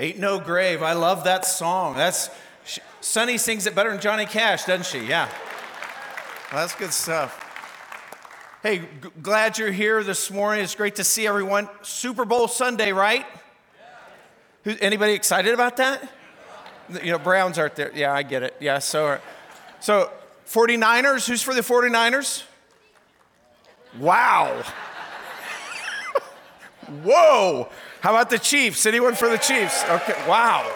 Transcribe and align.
Ain't 0.00 0.18
No 0.18 0.40
Grave. 0.40 0.82
I 0.82 0.94
love 0.94 1.24
that 1.24 1.44
song. 1.44 1.94
That's 1.94 2.30
Sonny 3.02 3.36
sings 3.36 3.66
it 3.66 3.74
better 3.74 3.90
than 3.90 4.00
Johnny 4.00 4.24
Cash, 4.24 4.64
doesn't 4.64 4.86
she? 4.86 5.06
Yeah. 5.06 5.28
Well, 6.50 6.62
that's 6.62 6.74
good 6.74 6.94
stuff. 6.94 7.38
Hey, 8.62 8.78
g- 8.78 8.86
glad 9.20 9.58
you're 9.58 9.70
here 9.70 10.02
this 10.02 10.30
morning. 10.30 10.64
It's 10.64 10.74
great 10.74 10.96
to 10.96 11.04
see 11.04 11.26
everyone. 11.26 11.68
Super 11.82 12.24
Bowl 12.24 12.48
Sunday, 12.48 12.92
right? 12.92 13.26
Who, 14.64 14.74
anybody 14.80 15.12
excited 15.12 15.52
about 15.52 15.76
that? 15.76 16.10
You 17.04 17.12
know, 17.12 17.18
Browns 17.18 17.58
aren't 17.58 17.76
there. 17.76 17.92
Yeah, 17.94 18.14
I 18.14 18.22
get 18.22 18.42
it. 18.42 18.56
Yeah, 18.58 18.78
so, 18.78 19.20
so 19.80 20.10
49ers, 20.46 21.28
who's 21.28 21.42
for 21.42 21.52
the 21.52 21.60
49ers? 21.60 22.44
Wow. 23.98 24.62
Whoa. 27.02 27.68
How 28.00 28.12
about 28.12 28.30
the 28.30 28.38
Chiefs? 28.38 28.86
Anyone 28.86 29.14
for 29.14 29.28
the 29.28 29.36
Chiefs? 29.36 29.84
Okay, 29.84 30.14
wow. 30.26 30.74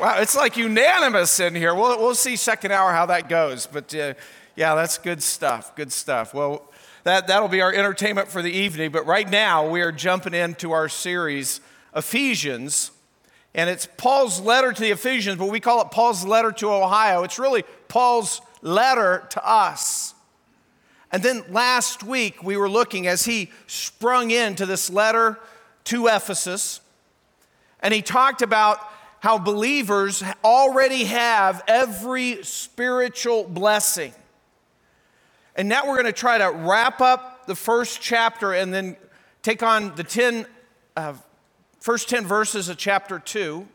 Wow, 0.00 0.20
it's 0.20 0.34
like 0.34 0.56
unanimous 0.56 1.38
in 1.38 1.54
here. 1.54 1.74
We'll, 1.74 1.98
we'll 1.98 2.14
see 2.14 2.34
second 2.36 2.72
hour 2.72 2.92
how 2.94 3.04
that 3.06 3.28
goes. 3.28 3.66
But 3.66 3.94
uh, 3.94 4.14
yeah, 4.54 4.74
that's 4.74 4.96
good 4.96 5.22
stuff. 5.22 5.76
Good 5.76 5.92
stuff. 5.92 6.32
Well, 6.32 6.72
that, 7.04 7.26
that'll 7.26 7.48
be 7.48 7.60
our 7.60 7.74
entertainment 7.74 8.28
for 8.28 8.40
the 8.40 8.50
evening. 8.50 8.90
But 8.90 9.04
right 9.04 9.28
now, 9.28 9.68
we 9.68 9.82
are 9.82 9.92
jumping 9.92 10.32
into 10.32 10.72
our 10.72 10.88
series, 10.88 11.60
Ephesians. 11.94 12.90
And 13.54 13.68
it's 13.68 13.86
Paul's 13.98 14.40
letter 14.40 14.72
to 14.72 14.80
the 14.80 14.92
Ephesians, 14.92 15.36
but 15.38 15.50
we 15.50 15.60
call 15.60 15.82
it 15.82 15.90
Paul's 15.90 16.24
letter 16.24 16.52
to 16.52 16.72
Ohio. 16.72 17.22
It's 17.22 17.38
really 17.38 17.64
Paul's 17.88 18.40
letter 18.62 19.26
to 19.28 19.46
us. 19.46 20.14
And 21.12 21.22
then 21.22 21.44
last 21.50 22.02
week, 22.02 22.42
we 22.42 22.56
were 22.56 22.68
looking 22.68 23.06
as 23.06 23.26
he 23.26 23.50
sprung 23.66 24.30
into 24.30 24.64
this 24.64 24.88
letter 24.88 25.38
to 25.86 26.06
Ephesus, 26.06 26.80
and 27.80 27.92
he 27.92 28.02
talked 28.02 28.42
about 28.42 28.78
how 29.20 29.38
believers 29.38 30.22
already 30.44 31.04
have 31.04 31.62
every 31.66 32.42
spiritual 32.44 33.44
blessing. 33.44 34.12
And 35.56 35.68
now 35.68 35.86
we're 35.86 35.94
going 35.94 36.06
to 36.06 36.12
try 36.12 36.38
to 36.38 36.50
wrap 36.50 37.00
up 37.00 37.46
the 37.46 37.54
first 37.54 38.00
chapter 38.00 38.52
and 38.52 38.72
then 38.72 38.96
take 39.42 39.62
on 39.62 39.94
the 39.96 40.04
10, 40.04 40.46
uh, 40.96 41.14
first 41.80 42.08
10 42.08 42.26
verses 42.26 42.68
of 42.68 42.76
chapter 42.76 43.18
2. 43.18 43.66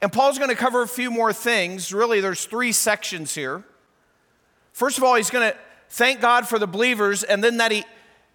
And 0.00 0.12
Paul's 0.12 0.38
going 0.38 0.50
to 0.50 0.56
cover 0.56 0.82
a 0.82 0.88
few 0.88 1.10
more 1.10 1.32
things. 1.32 1.92
Really, 1.92 2.20
there's 2.20 2.44
three 2.44 2.72
sections 2.72 3.34
here. 3.34 3.62
First 4.72 4.98
of 4.98 5.04
all, 5.04 5.14
he's 5.14 5.30
going 5.30 5.52
to 5.52 5.56
thank 5.88 6.20
God 6.20 6.48
for 6.48 6.58
the 6.58 6.66
believers, 6.66 7.22
and 7.22 7.44
then 7.44 7.58
that 7.58 7.70
he 7.70 7.84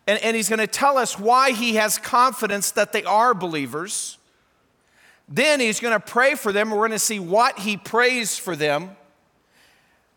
and, 0.07 0.23
and 0.23 0.35
he's 0.35 0.47
going 0.47 0.59
to 0.59 0.67
tell 0.67 0.97
us 0.97 1.19
why 1.19 1.51
he 1.51 1.75
has 1.75 1.97
confidence 1.97 2.71
that 2.71 2.93
they 2.93 3.03
are 3.03 3.33
believers. 3.33 4.17
Then 5.27 5.59
he's 5.59 5.81
going 5.81 5.93
to 5.93 5.99
pray 5.99 6.35
for 6.35 6.53
them. 6.53 6.71
We're 6.71 6.77
going 6.77 6.91
to 6.91 6.99
see 6.99 7.19
what 7.19 7.59
he 7.59 7.75
prays 7.75 8.37
for 8.37 8.55
them. 8.55 8.95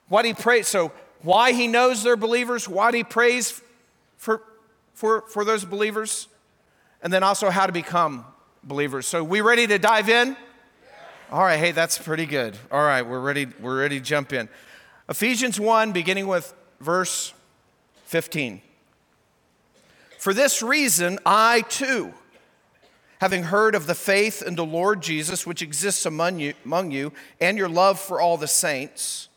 What 0.09 0.25
he 0.25 0.33
prays. 0.33 0.69
So, 0.69 0.93
why 1.23 1.53
he 1.53 1.67
knows 1.67 2.03
they're 2.03 2.17
believers, 2.17 2.67
what 2.67 2.95
he 2.95 3.05
prays 3.05 3.61
for, 4.17 4.43
for, 4.95 5.23
for 5.29 5.45
those 5.45 5.67
believers, 5.67 6.29
and 7.03 7.13
then 7.13 7.23
also 7.23 7.51
how 7.51 7.67
to 7.67 7.73
become 7.73 8.25
believers. 8.65 9.07
So, 9.07 9.23
we 9.23 9.41
ready 9.41 9.67
to 9.67 9.79
dive 9.79 10.09
in? 10.09 10.37
All 11.31 11.43
right, 11.43 11.59
hey, 11.59 11.73
that's 11.73 11.99
pretty 11.99 12.27
good. 12.27 12.57
All 12.73 12.83
right, 12.83 13.03
we're 13.03 13.21
ready, 13.21 13.47
we're 13.61 13.81
ready 13.81 13.99
to 13.99 14.05
jump 14.05 14.33
in. 14.33 14.49
Ephesians 15.09 15.61
1, 15.61 15.93
beginning 15.93 16.27
with 16.27 16.55
verse 16.81 17.35
15. 18.07 18.63
For 20.21 20.35
this 20.35 20.63
reason, 20.63 21.19
I 21.25 21.63
too, 21.63 22.13
having 23.23 23.45
heard 23.45 23.75
of 23.75 23.87
the 23.87 23.95
faith 23.95 24.43
in 24.43 24.55
the 24.55 24.67
Lord 24.67 25.01
Jesus 25.01 25.47
which 25.47 25.63
exists 25.63 26.05
among 26.05 26.41
you, 26.41 26.53
among 26.63 26.91
you 26.91 27.15
and 27.41 27.57
your 27.57 27.71
love 27.71 27.99
for 27.99 28.21
all 28.21 28.37
the 28.37 28.47
saints, 28.47 29.31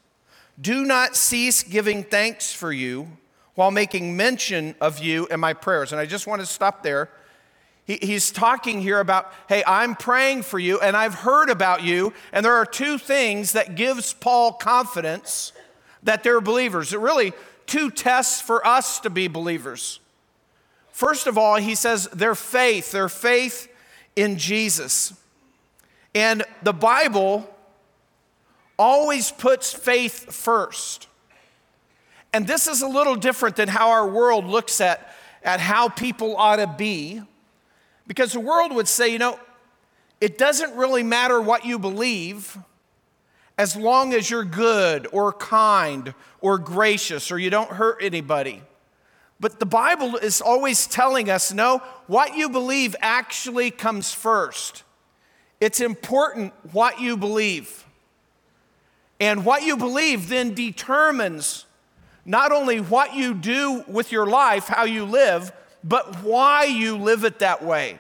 do 0.60 0.84
not 0.84 1.16
cease 1.16 1.64
giving 1.64 2.04
thanks 2.04 2.52
for 2.52 2.74
you 2.74 3.08
while 3.56 3.72
making 3.72 4.18
mention 4.18 4.76
of 4.82 5.00
you 5.00 5.26
in 5.28 5.40
my 5.40 5.54
prayers. 5.54 5.94
And 5.94 6.02
I 6.02 6.06
just 6.06 6.28
want 6.28 6.42
to 6.42 6.46
stop 6.46 6.84
there. 6.84 7.10
He, 7.86 7.98
he's 8.02 8.30
talking 8.30 8.82
here 8.82 9.00
about, 9.00 9.32
hey, 9.48 9.64
I'm 9.66 9.96
praying 9.96 10.44
for 10.44 10.60
you 10.60 10.82
and 10.82 10.98
I've 10.98 11.16
heard 11.16 11.50
about 11.50 11.84
you. 11.84 12.12
And 12.34 12.46
there 12.46 12.56
are 12.56 12.66
two 12.66 12.98
things 12.98 13.54
that 13.54 13.76
gives 13.76 14.12
Paul 14.12 14.52
confidence 14.52 15.54
that 16.04 16.24
they're 16.24 16.42
believers. 16.42 16.94
Really 16.94 17.32
two 17.68 17.90
tests 17.90 18.42
for 18.42 18.68
us 18.68 19.00
to 19.00 19.10
be 19.10 19.30
believers. 19.30 20.02
First 20.94 21.26
of 21.26 21.40
all, 21.40 21.56
he 21.56 21.74
says 21.74 22.08
their 22.10 22.36
faith, 22.36 22.92
their 22.92 23.10
faith 23.10 23.68
in 24.16 24.38
Jesus. 24.38 25.14
And 26.14 26.44
the 26.62 26.72
Bible 26.72 27.50
always 28.78 29.32
puts 29.32 29.74
faith 29.74 30.32
first. 30.32 31.08
And 32.32 32.46
this 32.46 32.68
is 32.68 32.84
a 32.84 32.88
little 32.88 33.16
different 33.16 33.56
than 33.56 33.70
how 33.70 33.90
our 33.90 34.08
world 34.08 34.46
looks 34.46 34.80
at, 34.82 35.12
at 35.44 35.60
how 35.60 35.90
people 35.90 36.38
ought 36.38 36.58
to 36.58 36.68
be. 36.68 37.22
Because 38.06 38.34
the 38.34 38.40
world 38.40 38.72
would 38.74 38.88
say, 38.88 39.10
you 39.10 39.18
know, 39.18 39.40
it 40.22 40.38
doesn't 40.38 40.76
really 40.76 41.04
matter 41.04 41.42
what 41.42 41.66
you 41.66 41.80
believe 41.80 42.56
as 43.58 43.76
long 43.76 44.14
as 44.14 44.30
you're 44.30 44.44
good 44.44 45.08
or 45.12 45.34
kind 45.34 46.14
or 46.40 46.60
gracious 46.60 47.32
or 47.32 47.40
you 47.40 47.50
don't 47.50 47.72
hurt 47.72 47.98
anybody. 48.00 48.62
But 49.44 49.60
the 49.60 49.66
Bible 49.66 50.16
is 50.16 50.40
always 50.40 50.88
telling 50.88 51.30
us 51.30 51.52
no, 51.52 51.80
what 52.08 52.38
you 52.38 52.48
believe 52.48 52.96
actually 53.02 53.72
comes 53.72 54.14
first. 54.14 54.84
It's 55.60 55.82
important 55.82 56.54
what 56.72 57.02
you 57.02 57.18
believe. 57.18 57.86
And 59.20 59.44
what 59.44 59.64
you 59.64 59.76
believe 59.76 60.30
then 60.30 60.54
determines 60.54 61.66
not 62.24 62.54
only 62.54 62.80
what 62.80 63.16
you 63.16 63.34
do 63.34 63.84
with 63.86 64.14
your 64.14 64.28
life, 64.28 64.68
how 64.68 64.86
you 64.86 65.04
live, 65.04 65.52
but 65.84 66.24
why 66.24 66.64
you 66.64 66.96
live 66.96 67.26
it 67.26 67.40
that 67.40 67.62
way. 67.62 68.00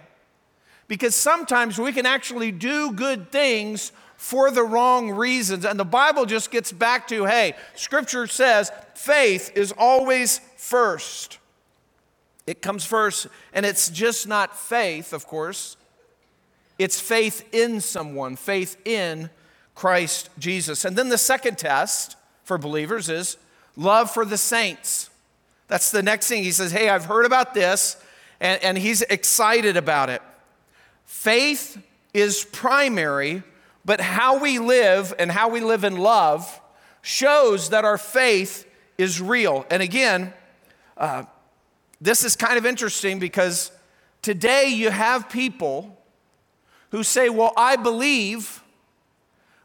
Because 0.87 1.13
sometimes 1.13 1.77
we 1.77 1.91
can 1.91 2.05
actually 2.05 2.53
do 2.53 2.93
good 2.93 3.33
things 3.33 3.91
for 4.23 4.49
the 4.49 4.63
wrong 4.63 5.11
reasons. 5.11 5.65
And 5.65 5.77
the 5.77 5.83
Bible 5.83 6.25
just 6.25 6.49
gets 6.49 6.71
back 6.71 7.09
to 7.09 7.25
hey, 7.25 7.55
Scripture 7.75 8.25
says 8.25 8.71
faith 8.95 9.51
is 9.53 9.73
always 9.77 10.39
first. 10.55 11.39
It 12.47 12.61
comes 12.61 12.85
first, 12.85 13.27
and 13.51 13.65
it's 13.65 13.89
just 13.89 14.25
not 14.25 14.57
faith, 14.57 15.11
of 15.11 15.27
course. 15.27 15.75
It's 16.79 17.01
faith 17.01 17.53
in 17.53 17.81
someone, 17.81 18.37
faith 18.37 18.77
in 18.85 19.29
Christ 19.75 20.29
Jesus. 20.39 20.85
And 20.85 20.95
then 20.95 21.09
the 21.09 21.17
second 21.17 21.57
test 21.57 22.15
for 22.45 22.57
believers 22.57 23.09
is 23.09 23.35
love 23.75 24.09
for 24.09 24.23
the 24.23 24.37
saints. 24.37 25.09
That's 25.67 25.91
the 25.91 26.01
next 26.01 26.29
thing. 26.29 26.43
He 26.43 26.51
says, 26.51 26.71
Hey, 26.71 26.87
I've 26.87 27.05
heard 27.05 27.25
about 27.25 27.53
this, 27.53 27.97
and, 28.39 28.63
and 28.63 28.77
he's 28.77 29.01
excited 29.01 29.75
about 29.75 30.09
it. 30.09 30.21
Faith 31.03 31.77
is 32.13 32.45
primary, 32.45 33.43
but 33.85 33.99
how 34.01 34.39
we 34.39 34.59
live 34.59 35.13
and 35.19 35.31
how 35.31 35.49
we 35.49 35.59
live 35.59 35.83
in 35.83 35.97
love 35.97 36.61
shows 37.01 37.69
that 37.69 37.83
our 37.85 37.97
faith 37.97 38.65
is 38.97 39.21
real. 39.21 39.65
And 39.69 39.83
again, 39.83 40.33
uh, 40.97 41.23
this 41.99 42.23
is 42.23 42.35
kind 42.35 42.57
of 42.57 42.65
interesting 42.65 43.19
because 43.19 43.71
today 44.21 44.67
you 44.67 44.89
have 44.89 45.29
people 45.29 45.97
who 46.91 47.03
say, 47.03 47.29
Well, 47.29 47.53
I 47.57 47.75
believe, 47.75 48.63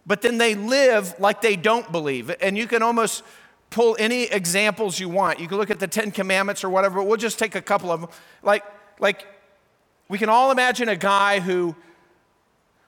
but 0.07 0.23
then 0.23 0.39
they 0.39 0.55
live 0.55 1.15
like 1.19 1.41
they 1.41 1.57
don't 1.57 1.91
believe. 1.93 2.35
And 2.41 2.57
you 2.57 2.67
can 2.67 2.83
almost 2.83 3.23
pull 3.71 3.97
any 3.99 4.25
examples 4.25 4.99
you 4.99 5.09
want. 5.09 5.39
You 5.39 5.47
can 5.47 5.59
look 5.59 5.71
at 5.71 5.79
the 5.79 5.87
Ten 5.87 6.11
Commandments 6.11 6.65
or 6.65 6.71
whatever, 6.71 6.97
but 6.97 7.07
we'll 7.07 7.19
just 7.19 7.39
take 7.39 7.55
a 7.55 7.63
couple 7.63 7.93
of 7.93 8.01
them. 8.01 8.11
Like, 8.43 8.65
like 8.99 9.27
we 10.09 10.19
can 10.19 10.29
all 10.29 10.51
imagine 10.51 10.89
a 10.89 10.97
guy 10.97 11.41
who 11.41 11.77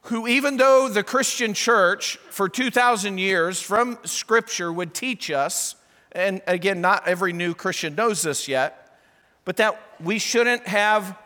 who, 0.02 0.26
even 0.26 0.56
though 0.56 0.88
the 0.88 1.02
Christian 1.02 1.55
church 1.55 2.17
for 2.31 2.49
2,000 2.49 3.19
years 3.19 3.61
from 3.61 3.99
Scripture 4.05 4.73
would 4.73 4.94
teach 4.94 5.31
us, 5.31 5.76
and 6.12 6.41
again, 6.47 6.81
not 6.81 7.06
every 7.06 7.32
new 7.32 7.55
Christian 7.55 7.94
knows 7.94 8.23
this 8.23 8.49
yet, 8.49 8.99
but 9.44 9.56
that 9.58 9.81
we 10.00 10.19
shouldn't 10.19 10.67
have 10.67 11.17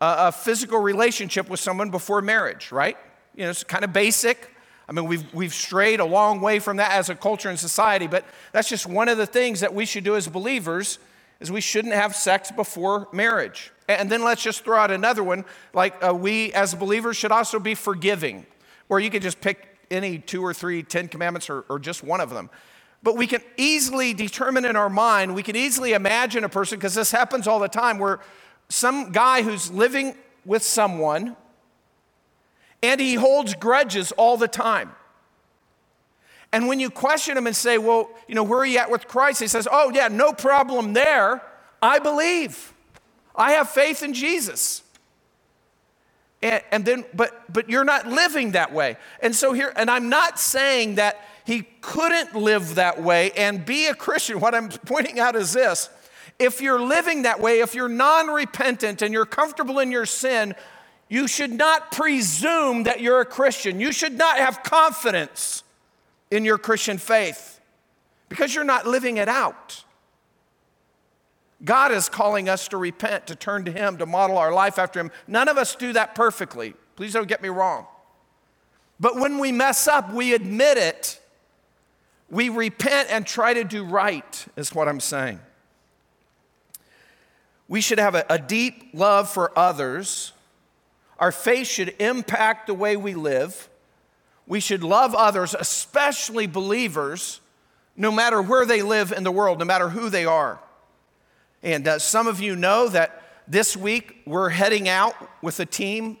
a, 0.00 0.32
physical 0.32 0.78
relationship 0.78 1.48
with 1.48 1.60
someone 1.60 1.90
before 1.90 2.20
marriage, 2.20 2.72
right? 2.72 2.96
You 3.34 3.44
know, 3.44 3.50
it's 3.50 3.64
kind 3.64 3.84
of 3.84 3.92
basic. 3.92 4.54
I 4.88 4.92
mean, 4.92 5.06
we've, 5.06 5.34
we've 5.34 5.54
strayed 5.54 6.00
a 6.00 6.04
long 6.04 6.40
way 6.40 6.58
from 6.58 6.78
that 6.78 6.92
as 6.92 7.10
a 7.10 7.14
culture 7.14 7.48
and 7.48 7.58
society, 7.58 8.06
but 8.06 8.24
that's 8.52 8.68
just 8.68 8.86
one 8.86 9.08
of 9.08 9.18
the 9.18 9.26
things 9.26 9.60
that 9.60 9.74
we 9.74 9.84
should 9.84 10.04
do 10.04 10.16
as 10.16 10.28
believers 10.28 10.98
is 11.40 11.52
we 11.52 11.60
shouldn't 11.60 11.94
have 11.94 12.16
sex 12.16 12.50
before 12.50 13.08
marriage. 13.12 13.70
And 13.88 14.10
then 14.10 14.22
let's 14.22 14.42
just 14.42 14.64
throw 14.64 14.78
out 14.78 14.90
another 14.90 15.24
one, 15.24 15.46
like 15.72 15.94
uh, 16.06 16.14
we 16.14 16.52
as 16.52 16.74
believers 16.74 17.16
should 17.16 17.32
also 17.32 17.58
be 17.58 17.74
forgiving, 17.74 18.46
or 18.90 19.00
you 19.00 19.08
can 19.08 19.22
just 19.22 19.40
pick 19.40 19.76
any 19.90 20.18
two 20.18 20.44
or 20.44 20.52
three 20.52 20.82
Ten 20.82 21.08
Commandments 21.08 21.48
or, 21.48 21.64
or 21.70 21.78
just 21.78 22.04
one 22.04 22.20
of 22.20 22.28
them. 22.28 22.50
But 23.02 23.16
we 23.16 23.26
can 23.26 23.40
easily 23.56 24.12
determine 24.12 24.66
in 24.66 24.76
our 24.76 24.90
mind, 24.90 25.34
we 25.34 25.42
can 25.42 25.56
easily 25.56 25.94
imagine 25.94 26.44
a 26.44 26.48
person, 26.48 26.78
because 26.78 26.94
this 26.94 27.10
happens 27.10 27.46
all 27.46 27.58
the 27.58 27.68
time, 27.68 27.98
where 27.98 28.20
some 28.68 29.10
guy 29.10 29.42
who's 29.42 29.70
living 29.70 30.14
with 30.44 30.62
someone 30.62 31.36
and 32.82 33.00
he 33.00 33.14
holds 33.14 33.54
grudges 33.54 34.12
all 34.12 34.36
the 34.36 34.48
time. 34.48 34.92
And 36.52 36.68
when 36.68 36.80
you 36.80 36.90
question 36.90 37.36
him 37.36 37.46
and 37.46 37.56
say, 37.56 37.78
Well, 37.78 38.10
you 38.26 38.34
know, 38.34 38.42
where 38.42 38.60
are 38.60 38.66
you 38.66 38.78
at 38.78 38.90
with 38.90 39.08
Christ? 39.08 39.40
He 39.40 39.48
says, 39.48 39.68
Oh, 39.70 39.90
yeah, 39.94 40.08
no 40.08 40.32
problem 40.32 40.92
there. 40.92 41.42
I 41.82 41.98
believe. 41.98 42.74
I 43.38 43.52
have 43.52 43.70
faith 43.70 44.02
in 44.02 44.12
Jesus. 44.12 44.82
And, 46.42 46.62
and, 46.70 46.84
then, 46.84 47.04
but, 47.14 47.52
but 47.52 47.70
you're 47.70 47.84
not 47.84 48.06
living 48.06 48.52
that 48.52 48.72
way. 48.72 48.96
And 49.20 49.34
so 49.34 49.52
here, 49.52 49.72
and 49.74 49.90
I'm 49.90 50.08
not 50.08 50.38
saying 50.38 50.96
that 50.96 51.24
he 51.44 51.62
couldn't 51.80 52.34
live 52.34 52.74
that 52.74 53.02
way 53.02 53.30
and 53.32 53.64
be 53.64 53.86
a 53.86 53.94
Christian. 53.94 54.40
What 54.40 54.54
I'm 54.54 54.68
pointing 54.68 55.18
out 55.18 55.34
is 55.34 55.52
this 55.52 55.88
if 56.38 56.60
you're 56.60 56.80
living 56.80 57.22
that 57.22 57.40
way, 57.40 57.60
if 57.60 57.74
you're 57.74 57.88
non 57.88 58.28
repentant 58.28 59.02
and 59.02 59.12
you're 59.12 59.26
comfortable 59.26 59.78
in 59.78 59.90
your 59.90 60.06
sin, 60.06 60.54
you 61.08 61.26
should 61.26 61.52
not 61.52 61.90
presume 61.90 62.84
that 62.84 63.00
you're 63.00 63.20
a 63.20 63.24
Christian. 63.24 63.80
You 63.80 63.92
should 63.92 64.12
not 64.12 64.38
have 64.38 64.62
confidence 64.62 65.62
in 66.30 66.44
your 66.44 66.58
Christian 66.58 66.98
faith 66.98 67.60
because 68.28 68.54
you're 68.54 68.64
not 68.64 68.86
living 68.86 69.16
it 69.16 69.28
out. 69.28 69.84
God 71.64 71.90
is 71.90 72.08
calling 72.08 72.48
us 72.48 72.68
to 72.68 72.76
repent, 72.76 73.26
to 73.26 73.34
turn 73.34 73.64
to 73.64 73.72
Him, 73.72 73.98
to 73.98 74.06
model 74.06 74.38
our 74.38 74.52
life 74.52 74.78
after 74.78 75.00
Him. 75.00 75.10
None 75.26 75.48
of 75.48 75.58
us 75.58 75.74
do 75.74 75.92
that 75.92 76.14
perfectly. 76.14 76.74
Please 76.96 77.12
don't 77.12 77.28
get 77.28 77.42
me 77.42 77.48
wrong. 77.48 77.86
But 79.00 79.16
when 79.16 79.38
we 79.38 79.52
mess 79.52 79.86
up, 79.88 80.12
we 80.12 80.34
admit 80.34 80.78
it. 80.78 81.20
We 82.30 82.48
repent 82.48 83.08
and 83.10 83.26
try 83.26 83.54
to 83.54 83.64
do 83.64 83.84
right, 83.84 84.46
is 84.56 84.74
what 84.74 84.88
I'm 84.88 85.00
saying. 85.00 85.40
We 87.68 87.80
should 87.80 87.98
have 87.98 88.14
a, 88.14 88.24
a 88.30 88.38
deep 88.38 88.90
love 88.92 89.28
for 89.28 89.56
others. 89.58 90.32
Our 91.18 91.32
faith 91.32 91.66
should 91.66 91.94
impact 91.98 92.66
the 92.66 92.74
way 92.74 92.96
we 92.96 93.14
live. 93.14 93.68
We 94.46 94.60
should 94.60 94.82
love 94.82 95.14
others, 95.14 95.54
especially 95.58 96.46
believers, 96.46 97.40
no 97.96 98.10
matter 98.10 98.40
where 98.40 98.64
they 98.64 98.82
live 98.82 99.12
in 99.12 99.24
the 99.24 99.32
world, 99.32 99.58
no 99.58 99.64
matter 99.64 99.88
who 99.88 100.08
they 100.08 100.24
are. 100.24 100.58
And 101.62 101.88
uh, 101.88 101.98
some 101.98 102.26
of 102.26 102.40
you 102.40 102.54
know 102.54 102.88
that 102.88 103.22
this 103.46 103.76
week 103.76 104.22
we're 104.26 104.50
heading 104.50 104.88
out 104.88 105.14
with 105.42 105.58
a 105.60 105.66
team 105.66 106.18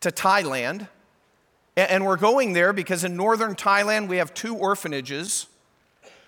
to 0.00 0.10
Thailand. 0.10 0.88
And 1.76 2.04
we're 2.04 2.16
going 2.16 2.54
there 2.54 2.72
because 2.72 3.04
in 3.04 3.16
northern 3.16 3.54
Thailand 3.54 4.08
we 4.08 4.16
have 4.16 4.34
two 4.34 4.54
orphanages. 4.54 5.46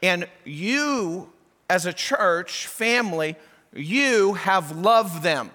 And 0.02 0.28
you, 0.44 1.30
as 1.68 1.86
a 1.86 1.92
church 1.92 2.66
family, 2.66 3.36
you 3.72 4.34
have 4.34 4.76
loved 4.76 5.22
them. 5.22 5.50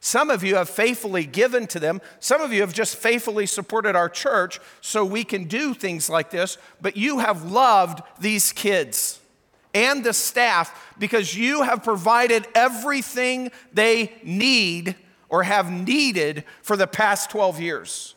Some 0.00 0.30
of 0.30 0.42
you 0.42 0.54
have 0.54 0.70
faithfully 0.70 1.26
given 1.26 1.66
to 1.68 1.78
them. 1.78 2.00
Some 2.20 2.40
of 2.40 2.52
you 2.52 2.62
have 2.62 2.72
just 2.72 2.96
faithfully 2.96 3.46
supported 3.46 3.96
our 3.96 4.08
church 4.08 4.58
so 4.80 5.04
we 5.04 5.24
can 5.24 5.44
do 5.44 5.74
things 5.74 6.08
like 6.08 6.30
this. 6.30 6.56
But 6.80 6.96
you 6.96 7.18
have 7.18 7.50
loved 7.50 8.02
these 8.18 8.52
kids 8.52 9.19
and 9.74 10.04
the 10.04 10.12
staff 10.12 10.94
because 10.98 11.36
you 11.36 11.62
have 11.62 11.82
provided 11.82 12.46
everything 12.54 13.50
they 13.72 14.12
need 14.22 14.96
or 15.28 15.44
have 15.44 15.70
needed 15.70 16.44
for 16.62 16.76
the 16.76 16.86
past 16.86 17.30
12 17.30 17.60
years. 17.60 18.14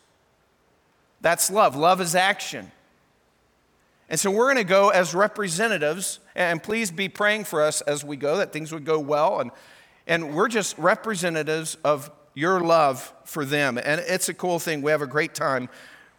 That's 1.20 1.50
love. 1.50 1.76
Love 1.76 2.00
is 2.00 2.14
action. 2.14 2.70
And 4.10 4.20
so 4.20 4.30
we're 4.30 4.52
going 4.52 4.56
to 4.56 4.64
go 4.64 4.90
as 4.90 5.14
representatives, 5.14 6.18
and 6.34 6.62
please 6.62 6.90
be 6.90 7.08
praying 7.08 7.44
for 7.44 7.62
us 7.62 7.80
as 7.82 8.04
we 8.04 8.16
go 8.16 8.36
that 8.36 8.52
things 8.52 8.72
would 8.72 8.84
go 8.84 8.98
well. 8.98 9.40
And, 9.40 9.50
and 10.06 10.34
we're 10.34 10.48
just 10.48 10.76
representatives 10.76 11.76
of 11.84 12.10
your 12.34 12.60
love 12.60 13.12
for 13.24 13.44
them. 13.44 13.78
And 13.78 14.02
it's 14.06 14.28
a 14.28 14.34
cool 14.34 14.58
thing. 14.58 14.82
We 14.82 14.90
have 14.90 15.02
a 15.02 15.06
great 15.06 15.34
time 15.34 15.68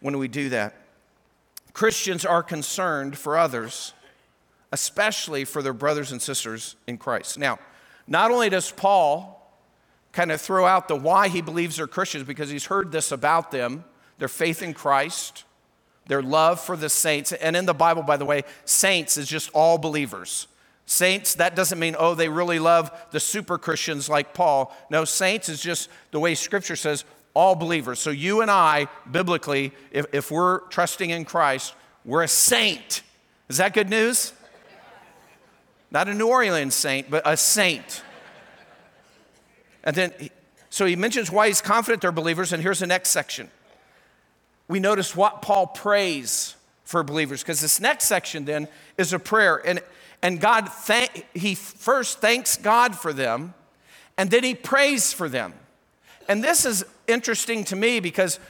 when 0.00 0.18
we 0.18 0.28
do 0.28 0.48
that. 0.48 0.74
Christians 1.72 2.24
are 2.24 2.42
concerned 2.42 3.16
for 3.18 3.36
others 3.36 3.92
especially 4.72 5.44
for 5.44 5.62
their 5.62 5.72
brothers 5.72 6.12
and 6.12 6.20
sisters 6.20 6.76
in 6.86 6.98
Christ. 6.98 7.38
Now, 7.38 7.58
not 8.06 8.30
only 8.30 8.48
does 8.48 8.70
Paul 8.70 9.32
kind 10.12 10.32
of 10.32 10.40
throw 10.40 10.66
out 10.66 10.88
the 10.88 10.96
why 10.96 11.28
he 11.28 11.40
believes 11.40 11.76
they're 11.76 11.86
Christians 11.86 12.24
because 12.24 12.50
he's 12.50 12.66
heard 12.66 12.90
this 12.90 13.12
about 13.12 13.50
them, 13.50 13.84
their 14.18 14.28
faith 14.28 14.62
in 14.62 14.72
Christ, 14.72 15.44
their 16.06 16.22
love 16.22 16.60
for 16.60 16.76
the 16.76 16.88
saints. 16.88 17.32
And 17.32 17.56
in 17.56 17.66
the 17.66 17.74
Bible, 17.74 18.02
by 18.02 18.16
the 18.16 18.24
way, 18.24 18.44
saints 18.64 19.16
is 19.16 19.28
just 19.28 19.50
all 19.52 19.76
believers. 19.76 20.46
Saints, 20.86 21.34
that 21.34 21.56
doesn't 21.56 21.78
mean, 21.78 21.96
oh, 21.98 22.14
they 22.14 22.28
really 22.28 22.60
love 22.60 22.90
the 23.10 23.18
super 23.18 23.58
Christians 23.58 24.08
like 24.08 24.34
Paul. 24.34 24.74
No, 24.88 25.04
saints 25.04 25.48
is 25.48 25.60
just 25.60 25.90
the 26.12 26.20
way 26.20 26.34
Scripture 26.34 26.76
says 26.76 27.04
all 27.34 27.56
believers. 27.56 27.98
So 27.98 28.10
you 28.10 28.40
and 28.40 28.50
I, 28.50 28.86
biblically, 29.10 29.72
if, 29.90 30.06
if 30.14 30.30
we're 30.30 30.60
trusting 30.68 31.10
in 31.10 31.24
Christ, 31.24 31.74
we're 32.04 32.22
a 32.22 32.28
saint. 32.28 33.02
Is 33.48 33.58
that 33.58 33.74
good 33.74 33.90
news? 33.90 34.32
Not 35.90 36.08
a 36.08 36.14
New 36.14 36.28
Orleans 36.28 36.74
saint, 36.74 37.10
but 37.10 37.22
a 37.24 37.36
saint. 37.36 38.02
And 39.84 39.94
then, 39.94 40.12
so 40.68 40.84
he 40.84 40.96
mentions 40.96 41.30
why 41.30 41.46
he's 41.46 41.60
confident 41.60 42.02
they're 42.02 42.12
believers, 42.12 42.52
and 42.52 42.62
here's 42.62 42.80
the 42.80 42.86
next 42.86 43.10
section. 43.10 43.50
We 44.68 44.80
notice 44.80 45.14
what 45.14 45.42
Paul 45.42 45.68
prays 45.68 46.56
for 46.84 47.02
believers, 47.02 47.42
because 47.42 47.60
this 47.60 47.80
next 47.80 48.04
section 48.06 48.44
then 48.44 48.68
is 48.98 49.12
a 49.12 49.18
prayer. 49.18 49.56
And, 49.64 49.80
and 50.22 50.40
God, 50.40 50.68
thank, 50.68 51.26
he 51.34 51.54
first 51.54 52.20
thanks 52.20 52.56
God 52.56 52.96
for 52.96 53.12
them, 53.12 53.54
and 54.16 54.30
then 54.30 54.42
he 54.42 54.54
prays 54.54 55.12
for 55.12 55.28
them. 55.28 55.54
And 56.28 56.42
this 56.42 56.64
is 56.64 56.84
interesting 57.06 57.64
to 57.64 57.76
me 57.76 58.00
because 58.00 58.40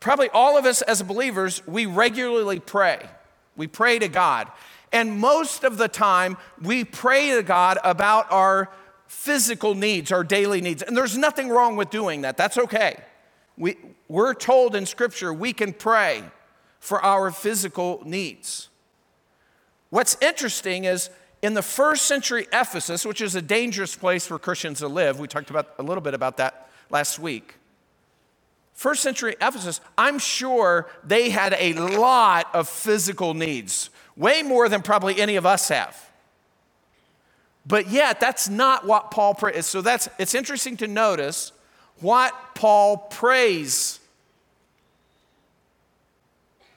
probably 0.00 0.28
all 0.30 0.58
of 0.58 0.64
us 0.64 0.82
as 0.82 1.02
believers, 1.02 1.64
we 1.66 1.86
regularly 1.86 2.58
pray. 2.58 3.06
We 3.56 3.68
pray 3.68 3.98
to 4.00 4.08
God. 4.08 4.48
And 4.92 5.18
most 5.18 5.64
of 5.64 5.76
the 5.78 5.88
time, 5.88 6.36
we 6.60 6.84
pray 6.84 7.30
to 7.36 7.42
God 7.42 7.78
about 7.84 8.30
our 8.32 8.70
physical 9.06 9.74
needs, 9.74 10.10
our 10.12 10.24
daily 10.24 10.60
needs. 10.60 10.82
And 10.82 10.96
there's 10.96 11.16
nothing 11.16 11.48
wrong 11.48 11.76
with 11.76 11.90
doing 11.90 12.22
that. 12.22 12.36
That's 12.36 12.58
okay. 12.58 12.96
We, 13.56 13.76
we're 14.08 14.34
told 14.34 14.74
in 14.74 14.86
Scripture 14.86 15.32
we 15.32 15.52
can 15.52 15.72
pray 15.72 16.24
for 16.80 17.04
our 17.04 17.30
physical 17.30 18.02
needs. 18.04 18.68
What's 19.90 20.16
interesting 20.20 20.84
is 20.84 21.10
in 21.42 21.54
the 21.54 21.62
first 21.62 22.04
century 22.04 22.46
Ephesus, 22.52 23.04
which 23.04 23.20
is 23.20 23.34
a 23.34 23.42
dangerous 23.42 23.96
place 23.96 24.26
for 24.26 24.38
Christians 24.38 24.78
to 24.78 24.88
live, 24.88 25.18
we 25.18 25.28
talked 25.28 25.50
about 25.50 25.74
a 25.78 25.82
little 25.82 26.02
bit 26.02 26.14
about 26.14 26.36
that 26.38 26.68
last 26.90 27.18
week. 27.18 27.54
First 28.72 29.02
century 29.02 29.36
Ephesus, 29.40 29.80
I'm 29.98 30.18
sure 30.18 30.88
they 31.04 31.30
had 31.30 31.54
a 31.58 31.74
lot 31.74 32.46
of 32.54 32.68
physical 32.68 33.34
needs 33.34 33.90
way 34.20 34.42
more 34.42 34.68
than 34.68 34.82
probably 34.82 35.20
any 35.20 35.36
of 35.36 35.46
us 35.46 35.68
have. 35.68 36.10
But 37.66 37.88
yet, 37.88 38.20
that's 38.20 38.48
not 38.48 38.86
what 38.86 39.10
Paul 39.10 39.34
prays. 39.34 39.66
So 39.66 39.80
that's 39.80 40.08
it's 40.18 40.34
interesting 40.34 40.76
to 40.78 40.86
notice 40.86 41.52
what 42.00 42.34
Paul 42.54 42.96
prays 42.96 43.98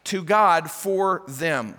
to 0.06 0.24
God 0.24 0.72
for 0.72 1.24
them. 1.28 1.76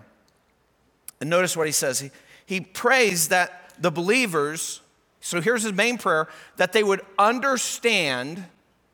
And 1.21 1.31
notice 1.31 1.57
what 1.57 1.67
he 1.67 1.73
says. 1.73 2.01
He, 2.01 2.11
he 2.47 2.61
prays 2.61 3.29
that 3.29 3.73
the 3.79 3.91
believers, 3.91 4.81
so 5.21 5.41
here's 5.41 5.63
his 5.63 5.73
main 5.73 5.99
prayer, 5.99 6.29
that 6.57 6.73
they 6.73 6.83
would 6.83 7.01
understand 7.19 8.45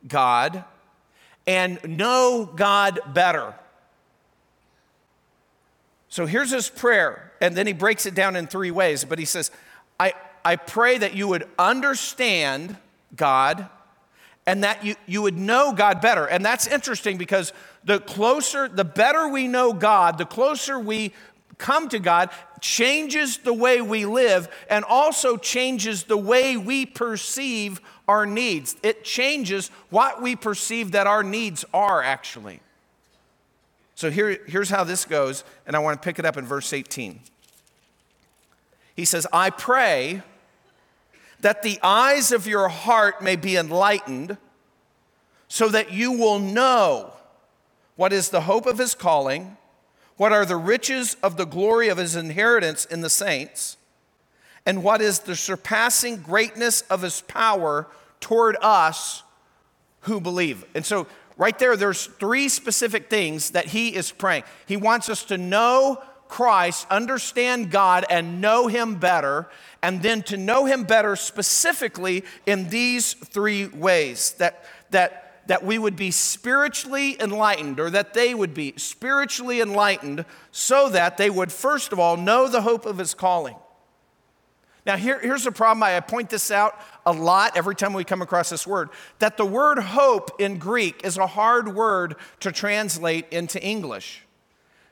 God 0.07 0.65
and 1.47 1.79
know 1.99 2.51
God 2.55 3.01
better. 3.13 3.55
So 6.11 6.27
here's 6.27 6.51
his 6.51 6.69
prayer, 6.69 7.33
and 7.41 7.57
then 7.57 7.67
he 7.69 7.73
breaks 7.73 8.05
it 8.05 8.15
down 8.15 8.35
in 8.35 8.49
three 8.49 8.73
ways. 8.73 9.05
But 9.05 9.21
he 9.21 9.25
says, 9.25 9.51
I, 9.99 10.13
I 10.45 10.57
pray 10.57 10.99
that 10.99 11.15
you 11.15 11.29
would 11.29 11.49
understand 11.57 12.77
God 13.17 13.69
and 14.45 14.65
that 14.65 14.85
you, 14.85 14.97
you 15.07 15.23
would 15.23 15.39
know 15.39 15.73
God 15.73 16.01
better. 16.01 16.27
And 16.27 16.45
that's 16.45 16.67
interesting 16.67 17.17
because 17.17 17.53
the 17.85 18.01
closer, 18.01 18.67
the 18.67 18.85
better 18.85 19.29
we 19.29 19.47
know 19.47 19.73
God, 19.73 20.19
the 20.19 20.25
closer 20.25 20.79
we 20.79 21.13
come 21.59 21.89
to 21.91 22.01
God, 22.01 22.31
changes 22.61 23.39
the 23.39 23.55
way 23.55 23.81
we 23.81 24.05
live 24.05 24.49
and 24.69 24.85
also 24.85 25.37
changes 25.37 26.05
the 26.05 26.17
way 26.17 26.57
we 26.57 26.87
perceive 26.87 27.81
our 28.09 28.27
needs. 28.27 28.75
It 28.83 29.05
changes 29.05 29.69
what 29.91 30.21
we 30.21 30.35
perceive 30.35 30.93
that 30.93 31.07
our 31.07 31.23
needs 31.23 31.65
are 31.73 32.03
actually. 32.03 32.61
So 34.01 34.11
here, 34.11 34.39
here's 34.47 34.71
how 34.71 34.83
this 34.83 35.05
goes, 35.05 35.45
and 35.67 35.77
I 35.77 35.79
want 35.79 36.01
to 36.01 36.03
pick 36.03 36.19
it 36.19 36.25
up 36.25 36.39
in 36.39 36.47
verse 36.47 36.73
18. 36.73 37.21
He 38.97 39.05
says, 39.05 39.27
I 39.31 39.51
pray 39.51 40.23
that 41.41 41.63
the 41.63 41.79
eyes 41.83 42.33
of 42.33 42.47
your 42.47 42.71
heart 42.71 43.23
may 43.23 43.37
be 43.37 43.59
enlightened, 43.59 44.39
so 45.49 45.69
that 45.69 45.93
you 45.93 46.13
will 46.13 46.39
know 46.39 47.13
what 47.97 48.11
is 48.15 48.31
the 48.31 48.41
hope 48.41 48.65
of 48.65 48.79
his 48.79 48.95
calling, 48.95 49.59
what 50.17 50.33
are 50.33 50.47
the 50.47 50.57
riches 50.57 51.19
of 51.23 51.37
the 51.37 51.45
glory 51.45 51.91
of 51.91 51.99
his 51.99 52.17
inheritance 52.17 52.87
in 52.87 53.03
the 53.03 53.11
saints, 53.11 53.77
and 54.65 54.83
what 54.83 55.03
is 55.03 55.19
the 55.19 55.37
surpassing 55.37 56.23
greatness 56.23 56.81
of 56.89 57.03
his 57.03 57.21
power 57.21 57.87
toward 58.19 58.57
us 58.63 59.25
who 60.05 60.23
believe. 60.23 60.65
And 60.75 60.87
so 60.87 61.07
right 61.41 61.59
there, 61.59 61.75
there's 61.75 62.07
three 62.07 62.51
specific 62.51 63.09
things 63.09 63.51
that 63.53 63.65
he 63.65 63.97
is 63.97 64.13
praying. 64.13 64.45
He 64.67 64.77
wants 64.77 65.09
us 65.09 65.25
to 65.25 65.39
know 65.39 66.01
Christ, 66.29 66.87
understand 66.91 67.71
God, 67.71 68.05
and 68.09 68.41
know 68.41 68.69
him 68.69 68.97
better, 68.97 69.49
and 69.83 70.03
then 70.03 70.23
to 70.25 70.37
know 70.37 70.67
him 70.67 70.85
better 70.85 71.17
specifically 71.17 72.25
in 72.47 72.69
these 72.69 73.15
three 73.15 73.67
ways 73.67 74.35
that, 74.35 74.65
that 74.91 75.27
that 75.47 75.65
we 75.65 75.79
would 75.79 75.97
be 75.97 76.13
spiritually 76.13 77.21
enlightened, 77.21 77.81
or 77.81 77.91
that 77.91 78.15
they 78.15 78.35
would 78.35 78.55
be 78.55 78.73
spiritually 78.77 79.61
enlightened, 79.61 80.25
so 80.53 80.89
that 80.91 81.17
they 81.17 81.29
would, 81.29 81.51
first 81.51 81.93
of 81.93 81.99
all, 81.99 82.17
know 82.17 82.47
the 82.47 82.63
hope 82.63 82.87
of 82.87 82.99
his 82.99 83.15
calling. 83.15 83.57
Now, 84.91 84.97
here, 84.97 85.21
here's 85.21 85.45
the 85.45 85.53
problem. 85.53 85.85
I 85.85 86.01
point 86.01 86.31
this 86.31 86.51
out 86.51 86.75
a 87.07 87.13
lot 87.13 87.57
every 87.57 87.77
time 87.77 87.93
we 87.93 88.03
come 88.03 88.23
across 88.23 88.51
this 88.51 88.67
word 88.67 88.89
that 89.21 89.37
the 89.37 89.47
word 89.47 89.79
hope 89.79 90.41
in 90.41 90.59
Greek 90.59 91.03
is 91.05 91.17
a 91.17 91.29
hard 91.29 91.77
word 91.77 92.17
to 92.41 92.51
translate 92.51 93.27
into 93.31 93.63
English. 93.63 94.23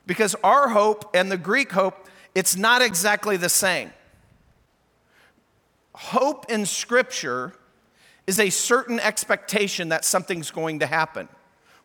Because 0.05 0.37
our 0.41 0.69
hope 0.69 1.13
and 1.13 1.29
the 1.29 1.35
Greek 1.35 1.73
hope, 1.73 2.07
it's 2.33 2.55
not 2.55 2.81
exactly 2.81 3.35
the 3.35 3.49
same. 3.49 3.91
Hope 5.93 6.49
in 6.49 6.65
Scripture 6.65 7.51
is 8.25 8.39
a 8.39 8.51
certain 8.51 9.01
expectation 9.01 9.89
that 9.89 10.05
something's 10.05 10.49
going 10.49 10.79
to 10.79 10.85
happen. 10.85 11.27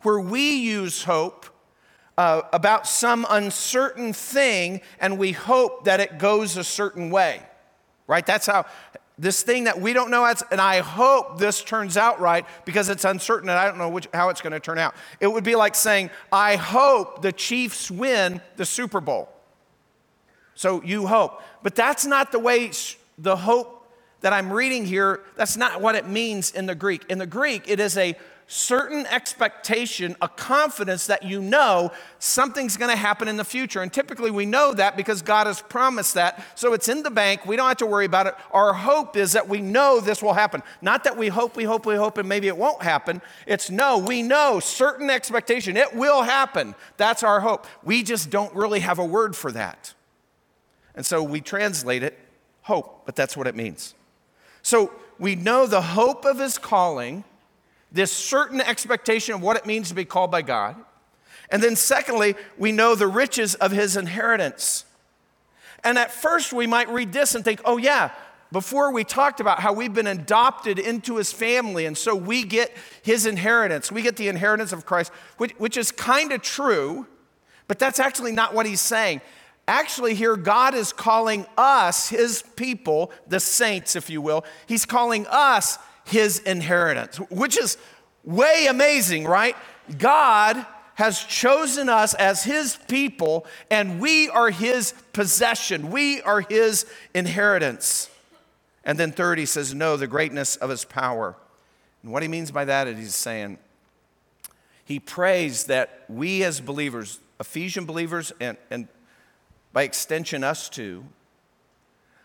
Where 0.03 0.21
we 0.21 0.55
use 0.55 1.03
hope 1.03 1.47
uh, 2.17 2.43
about 2.53 2.87
some 2.87 3.27
uncertain 3.29 4.13
thing 4.13 4.83
and 5.01 5.19
we 5.19 5.33
hope 5.33 5.87
that 5.87 5.99
it 5.99 6.21
goes 6.21 6.57
a 6.57 6.63
certain 6.63 7.11
way, 7.11 7.43
right? 8.07 8.25
That's 8.25 8.47
how 8.47 8.67
this 9.19 9.43
thing 9.43 9.65
that 9.65 9.81
we 9.81 9.93
don't 9.93 10.11
know, 10.11 10.25
and 10.51 10.61
I 10.61 10.81
hope 10.81 11.39
this 11.39 11.63
turns 11.63 11.97
out 11.97 12.21
right 12.21 12.45
because 12.65 12.89
it's 12.89 13.05
uncertain 13.05 13.49
and 13.49 13.59
I 13.59 13.67
don't 13.67 13.79
know 13.79 13.89
which, 13.89 14.09
how 14.13 14.29
it's 14.31 14.41
going 14.41 14.53
to 14.53 14.61
turn 14.61 14.79
out. 14.79 14.95
It 15.21 15.29
would 15.29 15.45
be 15.45 15.55
like 15.55 15.75
saying, 15.75 16.11
I 16.33 16.57
hope 16.57 17.23
the 17.23 17.33
Chiefs 17.33 17.91
win 17.91 18.41
the 18.57 18.67
Super 18.67 19.01
Bowl. 19.01 19.29
So 20.57 20.83
you 20.83 21.07
hope. 21.07 21.43
But 21.63 21.77
that's 21.77 22.05
not 22.05 22.33
the 22.33 22.39
way 22.39 22.71
the 23.17 23.37
hope 23.37 23.89
that 24.21 24.33
I'm 24.33 24.53
reading 24.53 24.87
here, 24.87 25.21
that's 25.37 25.57
not 25.57 25.81
what 25.81 25.95
it 25.95 26.09
means 26.09 26.51
in 26.51 26.67
the 26.67 26.75
Greek. 26.75 27.05
In 27.11 27.19
the 27.19 27.27
Greek, 27.27 27.69
it 27.69 27.79
is 27.79 27.97
a 27.99 28.17
certain 28.47 29.07
expectation, 29.07 30.17
a 30.21 30.29
confidence 30.29 31.07
that 31.07 31.23
you 31.23 31.41
know 31.41 31.91
something's 32.19 32.77
going 32.77 32.91
to 32.91 32.97
happen 32.97 33.27
in 33.29 33.37
the 33.37 33.45
future. 33.45 33.83
And 33.83 33.93
typically 33.93 34.31
we 34.31 34.47
know 34.47 34.75
that 34.75 34.97
because 34.97 35.23
God 35.23 35.47
has 35.47 35.63
promised 35.63 36.15
that. 36.15 36.45
So 36.55 36.73
it's 36.73 36.89
in 36.89 37.03
the 37.03 37.11
bank. 37.11 37.47
We 37.47 37.57
don't 37.57 37.69
have 37.69 37.79
to 37.79 37.87
worry 37.87 38.05
about 38.05 38.27
it. 38.27 38.35
Our 38.53 38.75
hope 38.75 39.17
is 39.17 39.33
that 39.33 39.49
we 39.49 39.61
know 39.61 40.01
this 40.01 40.23
will 40.23 40.35
happen. 40.35 40.63
Not 40.83 41.05
that 41.05 41.17
we 41.17 41.29
hope, 41.29 41.57
we 41.57 41.65
hope, 41.65 41.87
we 41.87 41.97
hope, 41.97 42.19
and 42.19 42.29
maybe 42.29 42.49
it 42.49 42.57
won't 42.57 42.83
happen. 42.83 43.23
It's 43.47 43.71
no, 43.71 43.99
we 43.99 44.23
know 44.23 44.61
certain 44.61 45.11
expectation. 45.11 45.77
It 45.77 45.95
will 45.95 46.23
happen. 46.23 46.75
That's 46.97 47.23
our 47.23 47.41
hope. 47.41 47.67
We 47.83 48.03
just 48.03 48.31
don't 48.31 48.55
really 48.55 48.81
have 48.81 48.99
a 48.99 49.05
word 49.05 49.35
for 49.35 49.51
that. 49.53 49.95
And 50.95 51.05
so 51.05 51.23
we 51.23 51.41
translate 51.41 52.03
it 52.03 52.19
hope, 52.63 53.03
but 53.05 53.17
that's 53.17 53.37
what 53.37 53.47
it 53.47 53.55
means. 53.55 53.95
So 54.63 54.93
we 55.19 55.35
know 55.35 55.67
the 55.67 55.83
hope 55.83 56.25
of 56.25 56.39
his 56.39 56.59
calling, 56.59 57.25
this 57.95 58.13
certain 58.13 58.61
expectation 58.61 59.35
of 59.35 59.41
what 59.41 59.57
it 59.57 59.65
means 59.65 59.89
to 59.89 59.95
be 59.95 60.05
called 60.05 60.31
by 60.31 60.43
God. 60.43 60.77
And 61.49 61.63
then, 61.63 61.77
secondly, 61.77 62.35
we 62.59 62.73
know 62.73 62.95
the 62.95 63.07
riches 63.07 63.55
of 63.55 63.71
his 63.71 63.97
inheritance. 63.97 64.85
And 65.85 65.97
at 65.97 66.11
first, 66.11 66.53
we 66.53 66.67
might 66.67 66.89
read 66.89 67.13
this 67.13 67.35
and 67.35 67.45
think, 67.45 67.61
oh, 67.65 67.77
yeah, 67.77 68.11
before 68.51 68.93
we 68.93 69.05
talked 69.05 69.41
about 69.41 69.61
how 69.61 69.73
we've 69.73 69.95
been 69.95 70.09
adopted 70.09 70.79
into 70.79 71.17
his 71.17 71.33
family, 71.33 71.87
and 71.87 71.97
so 71.97 72.15
we 72.15 72.43
get 72.43 72.73
his 73.03 73.27
inheritance. 73.27 73.93
We 73.93 74.03
get 74.03 74.17
the 74.17 74.29
inheritance 74.29 74.73
of 74.73 74.85
Christ, 74.85 75.13
which, 75.39 75.53
which 75.53 75.77
is 75.77 75.93
kind 75.93 76.33
of 76.33 76.43
true, 76.43 77.07
but 77.69 77.79
that's 77.79 78.01
actually 78.01 78.33
not 78.33 78.55
what 78.55 78.67
he's 78.67 78.81
saying. 78.81 79.21
Actually, 79.69 80.15
here, 80.15 80.37
God 80.37 80.75
is 80.75 80.93
calling 80.93 81.47
us, 81.57 82.09
his 82.09 82.43
people, 82.57 83.13
the 83.29 83.41
saints, 83.41 83.95
if 83.95 84.11
you 84.11 84.21
will, 84.21 84.45
he's 84.67 84.85
calling 84.85 85.27
us 85.29 85.79
his 86.05 86.39
inheritance, 86.41 87.17
which 87.31 87.59
is 87.59 87.77
way 88.25 88.67
amazing, 88.69 89.25
right? 89.25 89.57
God 89.99 90.67
has 90.95 91.19
chosen 91.19 91.89
us 91.89 92.15
as 92.15 92.45
his 92.45 92.77
people, 92.89 93.47
and 93.71 94.01
we 94.01 94.29
are 94.29 94.51
his 94.51 94.95
possession. 95.13 95.91
We 95.91 96.23
are 96.23 96.41
his 96.41 96.87
inheritance. 97.15 98.09
And 98.85 98.99
then, 98.99 99.13
third, 99.13 99.39
he 99.39 99.47
says, 99.47 99.75
Know 99.75 99.97
the 99.97 100.07
greatness 100.07 100.57
of 100.57 100.71
his 100.71 100.85
power. 100.85 101.37
And 102.03 102.13
what 102.13 102.23
he 102.23 102.29
means 102.29 102.51
by 102.51 102.67
that 102.67 102.87
is 102.87 102.99
he's 102.99 103.15
saying, 103.15 103.59
he 104.85 105.01
prays 105.01 105.65
that 105.65 106.05
we 106.09 106.45
as 106.45 106.61
believers, 106.61 107.19
Ephesian 107.41 107.87
believers 107.87 108.33
and, 108.39 108.57
and 108.71 108.89
by 109.73 109.83
extension, 109.83 110.45
us 110.45 110.69
too, 110.69 111.05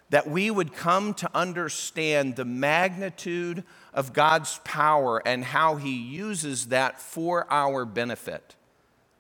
that 0.09 0.27
we 0.27 0.49
would 0.49 0.73
come 0.73 1.13
to 1.15 1.29
understand 1.35 2.35
the 2.35 2.45
magnitude 2.45 3.63
of 3.93 4.13
God's 4.13 4.59
power 4.63 5.21
and 5.25 5.43
how 5.43 5.75
He 5.75 5.95
uses 5.95 6.67
that 6.67 6.99
for 6.99 7.45
our 7.51 7.85
benefit. 7.85 8.55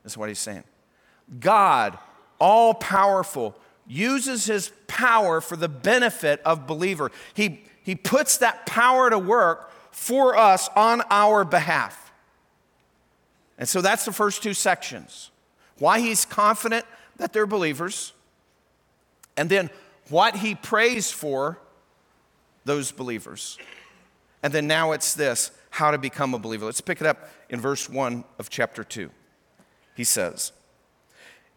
That's 0.03 0.17
what 0.17 0.29
He's 0.29 0.39
saying. 0.39 0.63
God, 1.39 1.97
all 2.39 2.73
powerful, 2.73 3.55
uses 3.87 4.45
His 4.45 4.71
power 4.87 5.41
for 5.41 5.55
the 5.55 5.69
benefit 5.69 6.41
of 6.43 6.65
believer. 6.65 7.11
He, 7.33 7.63
he 7.83 7.95
puts 7.95 8.37
that 8.37 8.65
power 8.65 9.09
to 9.09 9.19
work 9.19 9.71
for 9.91 10.35
us 10.37 10.69
on 10.75 11.01
our 11.09 11.43
behalf. 11.45 12.11
And 13.57 13.67
so 13.67 13.81
that's 13.81 14.05
the 14.05 14.13
first 14.13 14.41
two 14.41 14.53
sections. 14.53 15.29
Why 15.77 15.99
He's 15.99 16.25
confident 16.25 16.85
that 17.17 17.33
they're 17.33 17.45
believers 17.45 18.13
and 19.39 19.49
then 19.49 19.69
what 20.09 20.37
he 20.37 20.55
prays 20.55 21.11
for 21.11 21.59
those 22.65 22.91
believers. 22.91 23.57
And 24.43 24.53
then 24.53 24.67
now 24.67 24.91
it's 24.91 25.13
this 25.13 25.51
how 25.71 25.91
to 25.91 25.97
become 25.97 26.33
a 26.33 26.39
believer. 26.39 26.65
Let's 26.65 26.81
pick 26.81 27.01
it 27.01 27.07
up 27.07 27.29
in 27.49 27.59
verse 27.59 27.89
1 27.89 28.23
of 28.37 28.49
chapter 28.49 28.83
2. 28.83 29.09
He 29.95 30.03
says, 30.03 30.51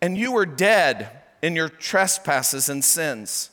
And 0.01 0.17
you 0.17 0.33
were 0.33 0.47
dead 0.47 1.11
in 1.43 1.57
your 1.57 1.69
trespasses 1.69 2.69
and 2.69 2.85
sins, 2.85 3.51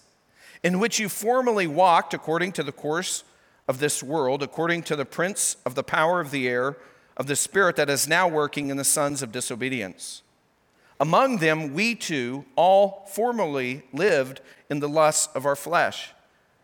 in 0.63 0.79
which 0.79 0.99
you 0.99 1.09
formerly 1.09 1.67
walked 1.67 2.13
according 2.13 2.51
to 2.53 2.63
the 2.63 2.71
course 2.71 3.23
of 3.67 3.79
this 3.79 4.03
world, 4.03 4.43
according 4.43 4.83
to 4.83 4.95
the 4.95 5.05
prince 5.05 5.57
of 5.65 5.75
the 5.75 5.83
power 5.83 6.19
of 6.19 6.31
the 6.31 6.47
air, 6.47 6.77
of 7.15 7.27
the 7.27 7.35
spirit 7.35 7.75
that 7.75 7.89
is 7.89 8.07
now 8.07 8.27
working 8.27 8.69
in 8.69 8.77
the 8.77 8.83
sons 8.83 9.21
of 9.21 9.31
disobedience 9.31 10.23
among 10.99 11.37
them, 11.37 11.73
we 11.73 11.95
too 11.95 12.45
all 12.55 13.05
formerly 13.09 13.83
lived 13.93 14.41
in 14.69 14.79
the 14.79 14.89
lusts 14.89 15.33
of 15.33 15.45
our 15.45 15.55
flesh, 15.55 16.11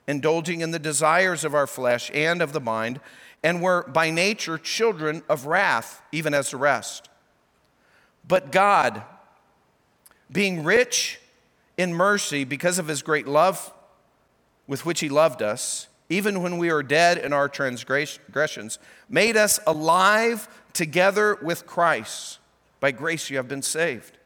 indulging 0.07 0.61
in 0.61 0.71
the 0.71 0.79
desires 0.79 1.45
of 1.45 1.55
our 1.55 1.67
flesh 1.67 2.11
and 2.13 2.41
of 2.41 2.51
the 2.51 2.59
mind, 2.59 2.99
and 3.43 3.61
were 3.61 3.83
by 3.87 4.09
nature 4.09 4.57
children 4.57 5.23
of 5.29 5.45
wrath, 5.45 6.01
even 6.11 6.33
as 6.33 6.51
the 6.51 6.57
rest. 6.57 7.09
But 8.27 8.51
God, 8.51 9.03
being 10.31 10.63
rich 10.63 11.19
in 11.77 11.93
mercy 11.93 12.43
because 12.43 12.77
of 12.79 12.87
his 12.87 13.03
great 13.03 13.27
love 13.27 13.71
with 14.67 14.85
which 14.85 14.99
he 14.99 15.09
loved 15.09 15.41
us, 15.41 15.87
even 16.09 16.41
when 16.41 16.57
we 16.57 16.71
were 16.71 16.83
dead 16.83 17.17
in 17.17 17.33
our 17.33 17.47
transgressions, 17.47 18.79
made 19.07 19.37
us 19.37 19.59
alive 19.65 20.47
together 20.73 21.37
with 21.41 21.65
Christ. 21.65 22.39
By 22.79 22.91
grace 22.91 23.29
you 23.29 23.37
have 23.37 23.47
been 23.47 23.61
saved 23.61 24.17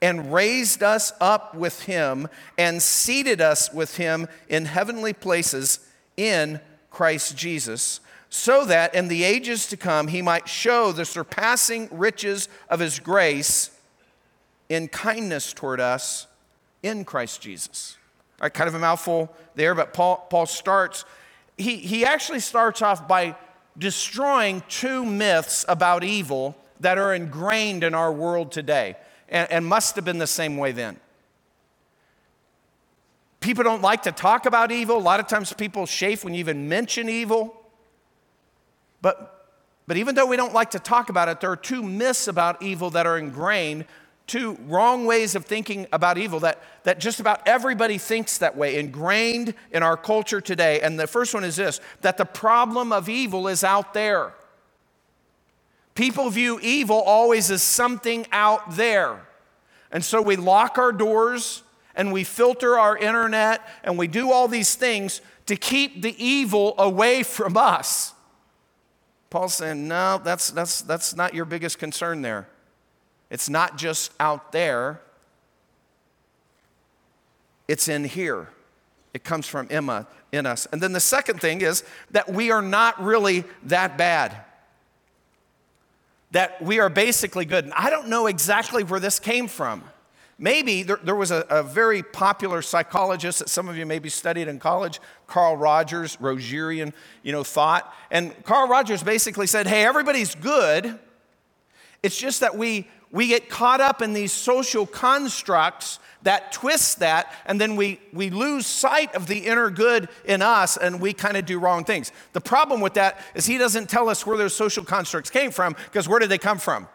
and 0.00 0.32
raised 0.32 0.82
us 0.82 1.12
up 1.20 1.54
with 1.54 1.82
him 1.82 2.28
and 2.56 2.82
seated 2.82 3.40
us 3.40 3.72
with 3.72 3.96
him 3.96 4.28
in 4.48 4.64
heavenly 4.64 5.12
places 5.12 5.80
in 6.16 6.60
Christ 6.90 7.36
Jesus, 7.36 8.00
so 8.30 8.64
that 8.64 8.94
in 8.94 9.08
the 9.08 9.24
ages 9.24 9.66
to 9.68 9.76
come 9.76 10.08
he 10.08 10.22
might 10.22 10.48
show 10.48 10.92
the 10.92 11.04
surpassing 11.04 11.88
riches 11.90 12.48
of 12.68 12.80
his 12.80 12.98
grace 12.98 13.70
in 14.68 14.88
kindness 14.88 15.52
toward 15.52 15.80
us 15.80 16.26
in 16.82 17.04
Christ 17.04 17.40
Jesus. 17.40 17.96
All 18.40 18.44
right, 18.44 18.54
kind 18.54 18.68
of 18.68 18.74
a 18.74 18.78
mouthful 18.78 19.34
there, 19.54 19.74
but 19.74 19.92
Paul, 19.92 20.26
Paul 20.30 20.46
starts, 20.46 21.04
he, 21.56 21.76
he 21.76 22.04
actually 22.04 22.40
starts 22.40 22.82
off 22.82 23.08
by 23.08 23.36
destroying 23.76 24.62
two 24.68 25.04
myths 25.04 25.64
about 25.68 26.04
evil 26.04 26.56
that 26.80 26.98
are 26.98 27.14
ingrained 27.14 27.82
in 27.82 27.94
our 27.94 28.12
world 28.12 28.52
today 28.52 28.96
and, 29.28 29.50
and 29.50 29.66
must 29.66 29.96
have 29.96 30.04
been 30.04 30.18
the 30.18 30.26
same 30.26 30.56
way 30.56 30.72
then. 30.72 30.98
People 33.40 33.62
don't 33.62 33.82
like 33.82 34.02
to 34.02 34.12
talk 34.12 34.46
about 34.46 34.72
evil. 34.72 34.96
A 34.96 34.98
lot 34.98 35.20
of 35.20 35.28
times 35.28 35.52
people 35.52 35.86
chafe 35.86 36.24
when 36.24 36.34
you 36.34 36.40
even 36.40 36.68
mention 36.68 37.08
evil. 37.08 37.54
But, 39.00 39.54
but 39.86 39.96
even 39.96 40.14
though 40.14 40.26
we 40.26 40.36
don't 40.36 40.52
like 40.52 40.70
to 40.72 40.80
talk 40.80 41.08
about 41.08 41.28
it, 41.28 41.40
there 41.40 41.50
are 41.50 41.56
two 41.56 41.82
myths 41.82 42.26
about 42.26 42.62
evil 42.62 42.90
that 42.90 43.06
are 43.06 43.16
ingrained, 43.16 43.84
two 44.26 44.58
wrong 44.66 45.06
ways 45.06 45.36
of 45.36 45.44
thinking 45.44 45.86
about 45.92 46.18
evil 46.18 46.40
that, 46.40 46.62
that 46.82 46.98
just 46.98 47.20
about 47.20 47.46
everybody 47.46 47.96
thinks 47.96 48.38
that 48.38 48.56
way, 48.56 48.78
ingrained 48.78 49.54
in 49.70 49.84
our 49.84 49.96
culture 49.96 50.40
today. 50.40 50.80
And 50.80 50.98
the 50.98 51.06
first 51.06 51.32
one 51.32 51.44
is 51.44 51.56
this 51.56 51.80
that 52.00 52.16
the 52.16 52.24
problem 52.24 52.92
of 52.92 53.08
evil 53.08 53.46
is 53.46 53.62
out 53.62 53.94
there. 53.94 54.34
People 55.98 56.30
view 56.30 56.60
evil 56.62 57.00
always 57.00 57.50
as 57.50 57.60
something 57.60 58.24
out 58.30 58.76
there. 58.76 59.26
And 59.90 60.04
so 60.04 60.22
we 60.22 60.36
lock 60.36 60.78
our 60.78 60.92
doors 60.92 61.64
and 61.96 62.12
we 62.12 62.22
filter 62.22 62.78
our 62.78 62.96
internet 62.96 63.68
and 63.82 63.98
we 63.98 64.06
do 64.06 64.30
all 64.30 64.46
these 64.46 64.76
things 64.76 65.20
to 65.46 65.56
keep 65.56 66.02
the 66.02 66.14
evil 66.24 66.76
away 66.78 67.24
from 67.24 67.56
us. 67.56 68.14
Paul's 69.28 69.54
saying, 69.54 69.88
no, 69.88 70.20
that's, 70.22 70.52
that's, 70.52 70.82
that's 70.82 71.16
not 71.16 71.34
your 71.34 71.44
biggest 71.44 71.80
concern 71.80 72.22
there. 72.22 72.46
It's 73.28 73.48
not 73.48 73.76
just 73.76 74.12
out 74.20 74.52
there, 74.52 75.00
it's 77.66 77.88
in 77.88 78.04
here. 78.04 78.50
It 79.12 79.24
comes 79.24 79.48
from 79.48 79.66
Emma 79.68 80.06
in 80.30 80.46
us. 80.46 80.68
And 80.70 80.80
then 80.80 80.92
the 80.92 81.00
second 81.00 81.40
thing 81.40 81.60
is 81.60 81.82
that 82.12 82.32
we 82.32 82.52
are 82.52 82.62
not 82.62 83.02
really 83.02 83.42
that 83.64 83.98
bad. 83.98 84.44
That 86.32 86.60
we 86.60 86.78
are 86.78 86.90
basically 86.90 87.44
good. 87.44 87.64
And 87.64 87.72
I 87.74 87.90
don't 87.90 88.08
know 88.08 88.26
exactly 88.26 88.84
where 88.84 89.00
this 89.00 89.18
came 89.18 89.48
from. 89.48 89.84
Maybe 90.38 90.84
there, 90.84 91.00
there 91.02 91.16
was 91.16 91.32
a, 91.32 91.44
a, 91.50 91.64
very 91.64 92.02
popular 92.04 92.62
psychologist 92.62 93.40
that 93.40 93.48
some 93.48 93.68
of 93.68 93.76
you 93.76 93.84
maybe 93.84 94.08
studied 94.08 94.46
in 94.46 94.60
college, 94.60 95.00
Carl 95.26 95.56
Rogers, 95.56 96.16
Rogerian, 96.18 96.92
you 97.24 97.32
know, 97.32 97.42
thought. 97.42 97.92
And 98.12 98.40
Carl 98.44 98.68
Rogers 98.68 99.02
basically 99.02 99.48
said, 99.48 99.66
hey, 99.66 99.84
everybody's 99.84 100.36
good. 100.36 100.96
It's 102.04 102.16
just 102.16 102.38
that 102.40 102.56
we, 102.56 102.88
we 103.10 103.28
get 103.28 103.48
caught 103.48 103.80
up 103.80 104.02
in 104.02 104.12
these 104.12 104.32
social 104.32 104.86
constructs 104.86 105.98
that 106.22 106.52
twist 106.52 106.98
that, 106.98 107.32
and 107.46 107.60
then 107.60 107.76
we, 107.76 108.00
we 108.12 108.28
lose 108.28 108.66
sight 108.66 109.14
of 109.14 109.28
the 109.28 109.38
inner 109.38 109.70
good 109.70 110.08
in 110.24 110.42
us 110.42 110.76
and 110.76 111.00
we 111.00 111.12
kind 111.12 111.36
of 111.36 111.46
do 111.46 111.58
wrong 111.58 111.84
things. 111.84 112.12
The 112.32 112.40
problem 112.40 112.80
with 112.80 112.94
that 112.94 113.20
is 113.34 113.46
he 113.46 113.56
doesn't 113.56 113.88
tell 113.88 114.08
us 114.08 114.26
where 114.26 114.36
those 114.36 114.54
social 114.54 114.84
constructs 114.84 115.30
came 115.30 115.50
from, 115.50 115.74
because 115.84 116.08
where 116.08 116.18
did 116.18 116.28
they 116.28 116.38
come 116.38 116.58
from? 116.58 116.88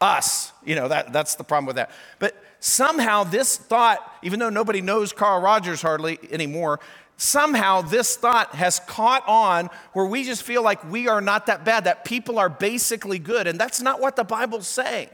Us. 0.00 0.52
You 0.64 0.76
know, 0.76 0.88
that, 0.88 1.12
that's 1.12 1.34
the 1.34 1.44
problem 1.44 1.66
with 1.66 1.76
that. 1.76 1.90
But 2.18 2.42
somehow 2.58 3.24
this 3.24 3.58
thought, 3.58 3.98
even 4.22 4.40
though 4.40 4.50
nobody 4.50 4.80
knows 4.80 5.12
Carl 5.12 5.42
Rogers 5.42 5.82
hardly 5.82 6.18
anymore, 6.30 6.80
somehow 7.18 7.82
this 7.82 8.16
thought 8.16 8.54
has 8.54 8.80
caught 8.80 9.28
on 9.28 9.68
where 9.92 10.06
we 10.06 10.24
just 10.24 10.42
feel 10.42 10.62
like 10.62 10.90
we 10.90 11.06
are 11.06 11.20
not 11.20 11.46
that 11.46 11.66
bad, 11.66 11.84
that 11.84 12.06
people 12.06 12.38
are 12.38 12.48
basically 12.48 13.18
good. 13.18 13.46
And 13.46 13.60
that's 13.60 13.82
not 13.82 14.00
what 14.00 14.16
the 14.16 14.24
Bible's 14.24 14.66
saying. 14.66 15.10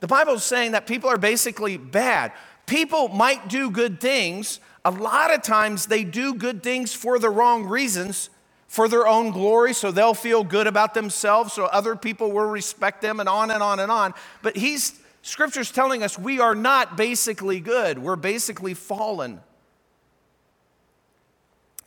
The 0.00 0.06
Bible's 0.06 0.44
saying 0.44 0.72
that 0.72 0.86
people 0.86 1.10
are 1.10 1.18
basically 1.18 1.76
bad. 1.76 2.32
People 2.66 3.08
might 3.08 3.48
do 3.48 3.70
good 3.70 4.00
things. 4.00 4.60
A 4.84 4.90
lot 4.90 5.34
of 5.34 5.42
times 5.42 5.86
they 5.86 6.04
do 6.04 6.34
good 6.34 6.62
things 6.62 6.94
for 6.94 7.18
the 7.18 7.30
wrong 7.30 7.64
reasons, 7.64 8.30
for 8.68 8.88
their 8.88 9.06
own 9.06 9.32
glory, 9.32 9.74
so 9.74 9.90
they'll 9.90 10.14
feel 10.14 10.44
good 10.44 10.66
about 10.66 10.94
themselves, 10.94 11.52
so 11.52 11.64
other 11.64 11.96
people 11.96 12.30
will 12.30 12.46
respect 12.46 13.02
them, 13.02 13.18
and 13.20 13.28
on 13.28 13.50
and 13.50 13.62
on 13.62 13.80
and 13.80 13.90
on. 13.90 14.14
But 14.42 14.56
he's 14.56 15.00
Scripture's 15.22 15.70
telling 15.70 16.02
us 16.02 16.18
we 16.18 16.40
are 16.40 16.54
not 16.54 16.96
basically 16.96 17.60
good, 17.60 17.98
we're 17.98 18.16
basically 18.16 18.74
fallen. 18.74 19.40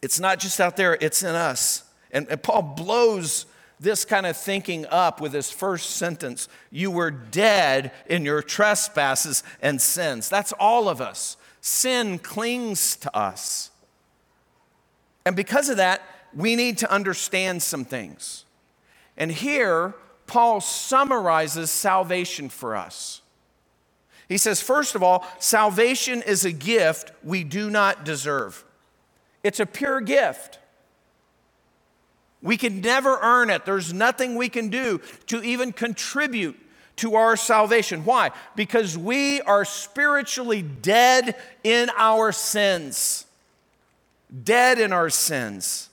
It's 0.01 0.19
not 0.19 0.39
just 0.39 0.59
out 0.59 0.77
there, 0.77 0.97
it's 0.99 1.23
in 1.23 1.35
us. 1.35 1.83
And, 2.11 2.27
and 2.29 2.41
Paul 2.41 2.61
blows 2.61 3.45
this 3.81 4.05
kind 4.05 4.25
of 4.27 4.37
thinking 4.37 4.85
up 4.85 5.19
with 5.19 5.33
his 5.33 5.51
first 5.51 5.91
sentence 5.91 6.47
You 6.69 6.91
were 6.91 7.11
dead 7.11 7.91
in 8.05 8.23
your 8.23 8.41
trespasses 8.41 9.43
and 9.61 9.81
sins. 9.81 10.29
That's 10.29 10.53
all 10.53 10.87
of 10.87 11.01
us. 11.01 11.35
Sin 11.59 12.19
clings 12.19 12.95
to 12.97 13.15
us. 13.15 13.71
And 15.25 15.35
because 15.35 15.67
of 15.67 15.77
that, 15.77 16.01
we 16.33 16.55
need 16.55 16.77
to 16.79 16.91
understand 16.91 17.61
some 17.61 17.83
things. 17.83 18.45
And 19.17 19.31
here, 19.31 19.93
Paul 20.27 20.61
summarizes 20.61 21.69
salvation 21.69 22.49
for 22.49 22.75
us. 22.75 23.21
He 24.29 24.37
says, 24.37 24.61
first 24.61 24.95
of 24.95 25.03
all, 25.03 25.27
salvation 25.39 26.21
is 26.21 26.45
a 26.45 26.53
gift 26.53 27.11
we 27.21 27.43
do 27.43 27.69
not 27.69 28.05
deserve. 28.05 28.63
It's 29.43 29.59
a 29.59 29.65
pure 29.65 29.99
gift. 29.99 30.59
We 32.41 32.57
can 32.57 32.81
never 32.81 33.19
earn 33.21 33.49
it. 33.49 33.65
There's 33.65 33.93
nothing 33.93 34.35
we 34.35 34.49
can 34.49 34.69
do 34.69 34.99
to 35.27 35.43
even 35.43 35.71
contribute 35.71 36.57
to 36.97 37.15
our 37.15 37.35
salvation. 37.35 38.03
Why? 38.03 38.31
Because 38.55 38.97
we 38.97 39.41
are 39.41 39.63
spiritually 39.63 40.61
dead 40.61 41.35
in 41.63 41.89
our 41.95 42.31
sins. 42.31 43.25
Dead 44.43 44.79
in 44.79 44.91
our 44.91 45.09
sins. 45.09 45.89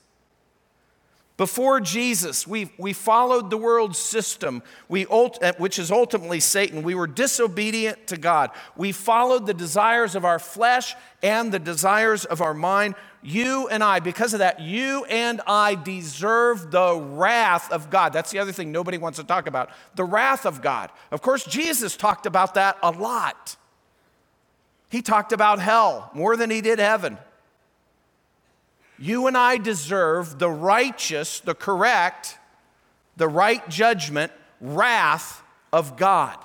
Before 1.38 1.78
Jesus, 1.78 2.48
we, 2.48 2.72
we 2.78 2.92
followed 2.92 3.48
the 3.48 3.56
world's 3.56 3.96
system, 3.96 4.60
we, 4.88 5.06
uh, 5.06 5.52
which 5.56 5.78
is 5.78 5.92
ultimately 5.92 6.40
Satan. 6.40 6.82
We 6.82 6.96
were 6.96 7.06
disobedient 7.06 8.08
to 8.08 8.16
God. 8.16 8.50
We 8.76 8.90
followed 8.90 9.46
the 9.46 9.54
desires 9.54 10.16
of 10.16 10.24
our 10.24 10.40
flesh 10.40 10.96
and 11.22 11.52
the 11.52 11.60
desires 11.60 12.24
of 12.24 12.42
our 12.42 12.54
mind. 12.54 12.96
You 13.22 13.68
and 13.68 13.84
I, 13.84 14.00
because 14.00 14.32
of 14.32 14.40
that, 14.40 14.60
you 14.60 15.04
and 15.04 15.40
I 15.46 15.76
deserve 15.76 16.72
the 16.72 16.96
wrath 16.96 17.70
of 17.70 17.88
God. 17.88 18.12
That's 18.12 18.32
the 18.32 18.40
other 18.40 18.52
thing 18.52 18.72
nobody 18.72 18.98
wants 18.98 19.20
to 19.20 19.24
talk 19.24 19.46
about 19.46 19.70
the 19.94 20.04
wrath 20.04 20.44
of 20.44 20.60
God. 20.60 20.90
Of 21.12 21.22
course, 21.22 21.44
Jesus 21.44 21.96
talked 21.96 22.26
about 22.26 22.54
that 22.54 22.78
a 22.82 22.90
lot. 22.90 23.54
He 24.90 25.02
talked 25.02 25.32
about 25.32 25.60
hell 25.60 26.10
more 26.14 26.36
than 26.36 26.50
he 26.50 26.60
did 26.62 26.80
heaven. 26.80 27.16
You 28.98 29.26
and 29.26 29.36
I 29.36 29.58
deserve 29.58 30.38
the 30.38 30.50
righteous, 30.50 31.40
the 31.40 31.54
correct, 31.54 32.38
the 33.16 33.28
right 33.28 33.66
judgment, 33.68 34.32
wrath 34.60 35.42
of 35.72 35.96
God, 35.96 36.36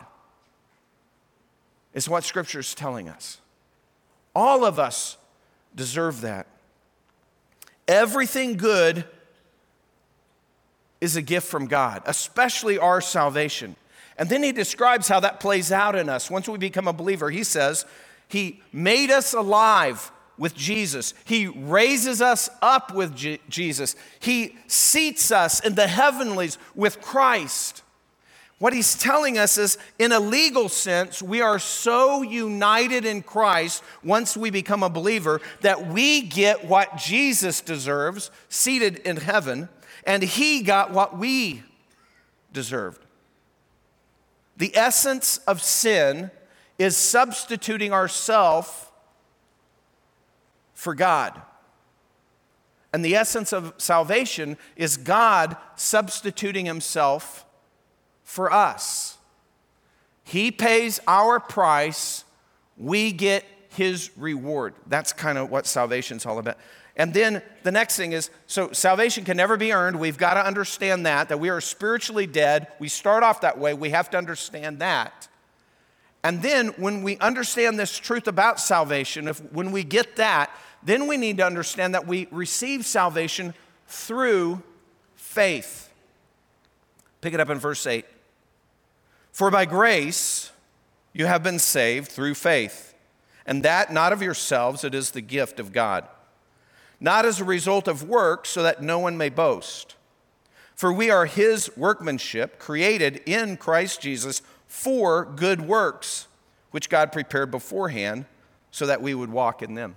is 1.93 2.07
what 2.07 2.23
Scripture 2.23 2.59
is 2.59 2.75
telling 2.75 3.09
us. 3.09 3.39
All 4.35 4.65
of 4.65 4.79
us 4.79 5.17
deserve 5.75 6.21
that. 6.21 6.47
Everything 7.87 8.55
good 8.55 9.05
is 11.01 11.15
a 11.15 11.21
gift 11.21 11.47
from 11.47 11.67
God, 11.67 12.01
especially 12.05 12.77
our 12.77 13.01
salvation. 13.01 13.75
And 14.17 14.29
then 14.29 14.41
he 14.41 14.51
describes 14.51 15.07
how 15.07 15.19
that 15.19 15.39
plays 15.39 15.71
out 15.71 15.95
in 15.95 16.07
us. 16.07 16.31
Once 16.31 16.47
we 16.47 16.57
become 16.57 16.87
a 16.87 16.93
believer, 16.93 17.29
he 17.29 17.43
says, 17.43 17.85
He 18.27 18.61
made 18.71 19.11
us 19.11 19.33
alive 19.33 20.12
with 20.37 20.55
Jesus. 20.55 21.13
He 21.25 21.47
raises 21.47 22.21
us 22.21 22.49
up 22.61 22.93
with 22.93 23.15
G- 23.15 23.39
Jesus. 23.49 23.95
He 24.19 24.57
seats 24.67 25.31
us 25.31 25.59
in 25.59 25.75
the 25.75 25.87
heavenlies 25.87 26.57
with 26.75 27.01
Christ. 27.01 27.83
What 28.59 28.73
he's 28.73 28.95
telling 28.95 29.37
us 29.37 29.57
is, 29.57 29.77
in 29.99 30.11
a 30.11 30.19
legal 30.19 30.69
sense, 30.69 31.21
we 31.21 31.41
are 31.41 31.59
so 31.59 32.21
united 32.21 33.03
in 33.03 33.21
Christ 33.21 33.83
once 34.03 34.37
we 34.37 34.51
become 34.51 34.83
a 34.83 34.89
believer 34.89 35.41
that 35.61 35.87
we 35.87 36.21
get 36.21 36.65
what 36.65 36.95
Jesus 36.95 37.59
deserves, 37.59 38.31
seated 38.47 38.99
in 38.99 39.17
heaven, 39.17 39.67
and 40.05 40.23
he 40.23 40.61
got 40.61 40.91
what 40.91 41.17
we 41.17 41.63
deserved. 42.53 43.03
The 44.55 44.75
essence 44.77 45.39
of 45.39 45.61
sin 45.61 46.31
is 46.77 46.95
substituting 46.95 47.91
ourselves 47.91 48.82
for 50.73 50.95
God. 50.95 51.41
And 52.91 53.03
the 53.03 53.15
essence 53.15 53.51
of 53.51 53.73
salvation 53.77 54.57
is 54.75 54.97
God 54.97 55.57
substituting 55.75 56.65
himself 56.65 57.45
for 58.23 58.53
us. 58.53 59.17
He 60.23 60.51
pays 60.51 60.99
our 61.07 61.39
price, 61.39 62.23
we 62.77 63.11
get 63.11 63.45
his 63.69 64.11
reward. 64.15 64.75
That's 64.87 65.11
kind 65.11 65.37
of 65.37 65.49
what 65.49 65.65
salvation's 65.65 66.25
all 66.25 66.37
about. 66.37 66.57
And 66.95 67.13
then 67.13 67.41
the 67.63 67.71
next 67.71 67.97
thing 67.97 68.11
is 68.11 68.29
so 68.45 68.71
salvation 68.71 69.25
can 69.25 69.37
never 69.37 69.57
be 69.57 69.73
earned. 69.73 69.99
We've 69.99 70.17
got 70.17 70.35
to 70.35 70.45
understand 70.45 71.07
that, 71.07 71.29
that 71.29 71.39
we 71.39 71.49
are 71.49 71.59
spiritually 71.59 72.27
dead. 72.27 72.67
We 72.79 72.87
start 72.87 73.23
off 73.23 73.41
that 73.41 73.57
way. 73.57 73.73
We 73.73 73.89
have 73.89 74.11
to 74.11 74.17
understand 74.17 74.79
that. 74.79 75.27
And 76.23 76.41
then 76.41 76.69
when 76.77 77.03
we 77.03 77.17
understand 77.17 77.77
this 77.77 77.97
truth 77.97 78.27
about 78.27 78.59
salvation, 78.59 79.27
if 79.27 79.39
when 79.51 79.71
we 79.71 79.83
get 79.83 80.15
that, 80.15 80.49
then 80.81 81.07
we 81.07 81.17
need 81.17 81.37
to 81.37 81.45
understand 81.45 81.93
that 81.93 82.07
we 82.07 82.27
receive 82.31 82.85
salvation 82.85 83.53
through 83.87 84.63
faith. 85.15 85.91
Pick 87.21 87.33
it 87.33 87.39
up 87.39 87.49
in 87.49 87.59
verse 87.59 87.85
8. 87.85 88.05
For 89.31 89.51
by 89.51 89.65
grace 89.65 90.51
you 91.11 91.25
have 91.25 91.43
been 91.43 91.59
saved 91.59 92.11
through 92.11 92.35
faith, 92.35 92.93
and 93.45 93.63
that 93.63 93.91
not 93.91 94.13
of 94.13 94.21
yourselves, 94.21 94.83
it 94.83 94.95
is 94.95 95.11
the 95.11 95.21
gift 95.21 95.59
of 95.59 95.73
God, 95.73 96.07
not 96.99 97.25
as 97.25 97.41
a 97.41 97.45
result 97.45 97.87
of 97.87 98.07
works, 98.07 98.49
so 98.49 98.63
that 98.63 98.81
no 98.81 98.99
one 98.99 99.17
may 99.17 99.29
boast. 99.29 99.95
For 100.75 100.91
we 100.91 101.09
are 101.09 101.25
his 101.25 101.75
workmanship, 101.77 102.59
created 102.59 103.21
in 103.25 103.57
Christ 103.57 104.01
Jesus 104.01 104.41
for 104.73 105.23
good 105.23 105.61
works, 105.61 106.27
which 106.71 106.89
God 106.89 107.11
prepared 107.11 107.51
beforehand 107.51 108.25
so 108.71 108.87
that 108.87 109.03
we 109.03 109.13
would 109.13 109.29
walk 109.29 109.61
in 109.61 109.75
them. 109.75 109.95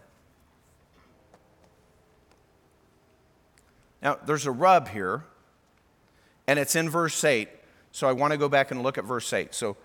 Now, 4.02 4.18
there's 4.26 4.44
a 4.44 4.50
rub 4.50 4.88
here, 4.88 5.24
and 6.46 6.58
it's 6.58 6.76
in 6.76 6.90
verse 6.90 7.24
8. 7.24 7.48
So 7.90 8.06
I 8.06 8.12
want 8.12 8.32
to 8.32 8.36
go 8.36 8.50
back 8.50 8.70
and 8.70 8.82
look 8.82 8.98
at 8.98 9.04
verse 9.04 9.32
8. 9.32 9.54
So 9.54 9.78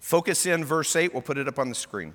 focus 0.00 0.44
in 0.44 0.66
verse 0.66 0.94
8, 0.94 1.14
we'll 1.14 1.22
put 1.22 1.38
it 1.38 1.48
up 1.48 1.58
on 1.58 1.70
the 1.70 1.74
screen. 1.74 2.12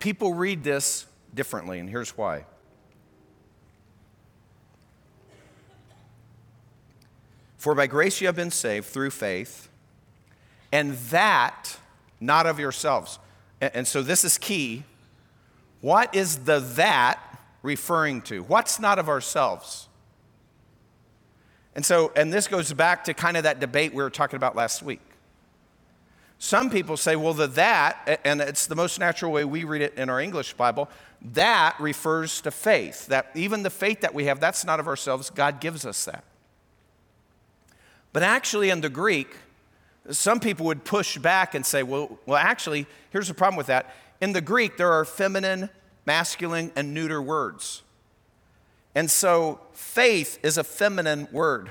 People 0.00 0.34
read 0.34 0.64
this 0.64 1.06
differently, 1.32 1.78
and 1.78 1.88
here's 1.88 2.18
why. 2.18 2.44
For 7.58 7.74
by 7.74 7.86
grace 7.86 8.20
you 8.20 8.28
have 8.28 8.36
been 8.36 8.50
saved 8.50 8.86
through 8.86 9.10
faith, 9.10 9.68
and 10.72 10.94
that 11.10 11.76
not 12.20 12.46
of 12.46 12.58
yourselves. 12.58 13.18
And 13.60 13.86
so 13.86 14.02
this 14.02 14.24
is 14.24 14.38
key. 14.38 14.84
What 15.80 16.14
is 16.14 16.38
the 16.44 16.60
that 16.60 17.20
referring 17.62 18.22
to? 18.22 18.42
What's 18.44 18.78
not 18.78 18.98
of 18.98 19.08
ourselves? 19.08 19.88
And 21.74 21.84
so, 21.84 22.12
and 22.16 22.32
this 22.32 22.48
goes 22.48 22.72
back 22.72 23.04
to 23.04 23.14
kind 23.14 23.36
of 23.36 23.42
that 23.42 23.60
debate 23.60 23.92
we 23.92 24.02
were 24.02 24.10
talking 24.10 24.36
about 24.36 24.56
last 24.56 24.82
week. 24.82 25.00
Some 26.38 26.70
people 26.70 26.96
say, 26.96 27.16
well, 27.16 27.34
the 27.34 27.48
that, 27.48 28.20
and 28.24 28.40
it's 28.40 28.66
the 28.66 28.76
most 28.76 29.00
natural 29.00 29.32
way 29.32 29.44
we 29.44 29.64
read 29.64 29.82
it 29.82 29.94
in 29.94 30.08
our 30.08 30.20
English 30.20 30.54
Bible, 30.54 30.88
that 31.32 31.74
refers 31.80 32.40
to 32.42 32.52
faith. 32.52 33.06
That 33.06 33.30
even 33.34 33.64
the 33.64 33.70
faith 33.70 34.02
that 34.02 34.14
we 34.14 34.26
have, 34.26 34.38
that's 34.38 34.64
not 34.64 34.78
of 34.78 34.86
ourselves. 34.86 35.30
God 35.30 35.60
gives 35.60 35.84
us 35.84 36.04
that. 36.04 36.22
But 38.12 38.22
actually, 38.22 38.70
in 38.70 38.80
the 38.80 38.88
Greek, 38.88 39.28
some 40.10 40.40
people 40.40 40.66
would 40.66 40.84
push 40.84 41.18
back 41.18 41.54
and 41.54 41.64
say, 41.64 41.82
well, 41.82 42.18
well, 42.26 42.38
actually, 42.38 42.86
here's 43.10 43.28
the 43.28 43.34
problem 43.34 43.56
with 43.56 43.66
that. 43.66 43.94
In 44.20 44.32
the 44.32 44.40
Greek, 44.40 44.76
there 44.76 44.92
are 44.92 45.04
feminine, 45.04 45.68
masculine, 46.06 46.72
and 46.74 46.94
neuter 46.94 47.20
words. 47.20 47.82
And 48.94 49.10
so 49.10 49.60
faith 49.72 50.38
is 50.42 50.58
a 50.58 50.64
feminine 50.64 51.28
word. 51.30 51.70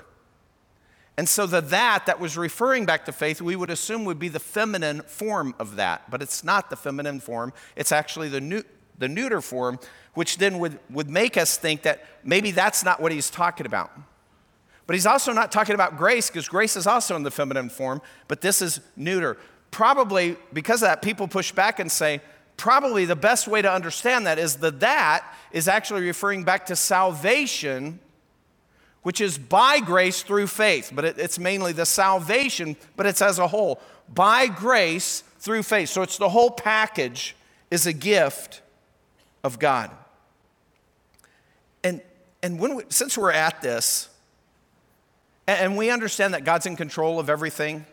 And 1.17 1.27
so 1.27 1.47
the 1.47 1.61
that 1.61 2.05
that 2.05 2.19
was 2.19 2.37
referring 2.37 2.85
back 2.85 3.05
to 3.05 3.11
faith, 3.11 3.41
we 3.41 3.55
would 3.55 3.71
assume 3.71 4.05
would 4.05 4.19
be 4.19 4.29
the 4.29 4.39
feminine 4.39 5.01
form 5.01 5.55
of 5.57 5.75
that. 5.77 6.09
But 6.11 6.21
it's 6.21 6.43
not 6.43 6.69
the 6.69 6.75
feminine 6.75 7.19
form, 7.19 7.53
it's 7.75 7.91
actually 7.91 8.29
the, 8.29 8.39
new, 8.39 8.63
the 8.99 9.09
neuter 9.09 9.41
form, 9.41 9.79
which 10.13 10.37
then 10.37 10.59
would, 10.59 10.79
would 10.91 11.09
make 11.09 11.35
us 11.35 11.57
think 11.57 11.81
that 11.81 12.05
maybe 12.23 12.51
that's 12.51 12.83
not 12.83 13.01
what 13.01 13.11
he's 13.11 13.31
talking 13.31 13.65
about. 13.65 13.91
But 14.87 14.95
he's 14.95 15.05
also 15.05 15.33
not 15.33 15.51
talking 15.51 15.75
about 15.75 15.97
grace 15.97 16.29
because 16.29 16.47
grace 16.47 16.77
is 16.77 16.87
also 16.87 17.15
in 17.17 17.23
the 17.23 17.31
feminine 17.31 17.69
form, 17.69 18.01
but 18.29 18.39
this 18.41 18.61
is 18.61 18.79
neuter. 18.95 19.37
Probably 19.69 20.37
because 20.53 20.81
of 20.81 20.87
that, 20.87 21.01
people 21.01 21.27
push 21.27 21.51
back 21.51 21.79
and 21.79 21.91
say, 21.91 22.21
probably 22.55 23.03
the 23.03 23.15
best 23.15 23.47
way 23.49 23.61
to 23.61 23.71
understand 23.71 24.25
that 24.25 24.39
is 24.39 24.55
that 24.57 24.79
that 24.79 25.35
is 25.51 25.67
actually 25.67 26.01
referring 26.03 26.45
back 26.45 26.65
to 26.67 26.75
salvation, 26.75 27.99
which 29.03 29.19
is 29.19 29.37
by 29.37 29.81
grace 29.81 30.23
through 30.23 30.47
faith. 30.47 30.91
But 30.95 31.03
it, 31.03 31.19
it's 31.19 31.37
mainly 31.37 31.73
the 31.73 31.85
salvation, 31.85 32.77
but 32.95 33.05
it's 33.05 33.21
as 33.21 33.39
a 33.39 33.47
whole. 33.47 33.81
By 34.13 34.47
grace 34.47 35.21
through 35.39 35.63
faith. 35.63 35.89
So 35.89 36.01
it's 36.01 36.17
the 36.17 36.29
whole 36.29 36.49
package 36.49 37.35
is 37.69 37.85
a 37.85 37.93
gift 37.93 38.61
of 39.43 39.59
God. 39.59 39.91
And, 41.83 42.01
and 42.41 42.57
when 42.57 42.75
we, 42.75 42.83
since 42.87 43.17
we're 43.17 43.31
at 43.31 43.61
this, 43.61 44.09
and 45.47 45.77
we 45.77 45.89
understand 45.89 46.33
that 46.33 46.43
God's 46.43 46.65
in 46.65 46.75
control 46.75 47.19
of 47.19 47.29
everything. 47.29 47.85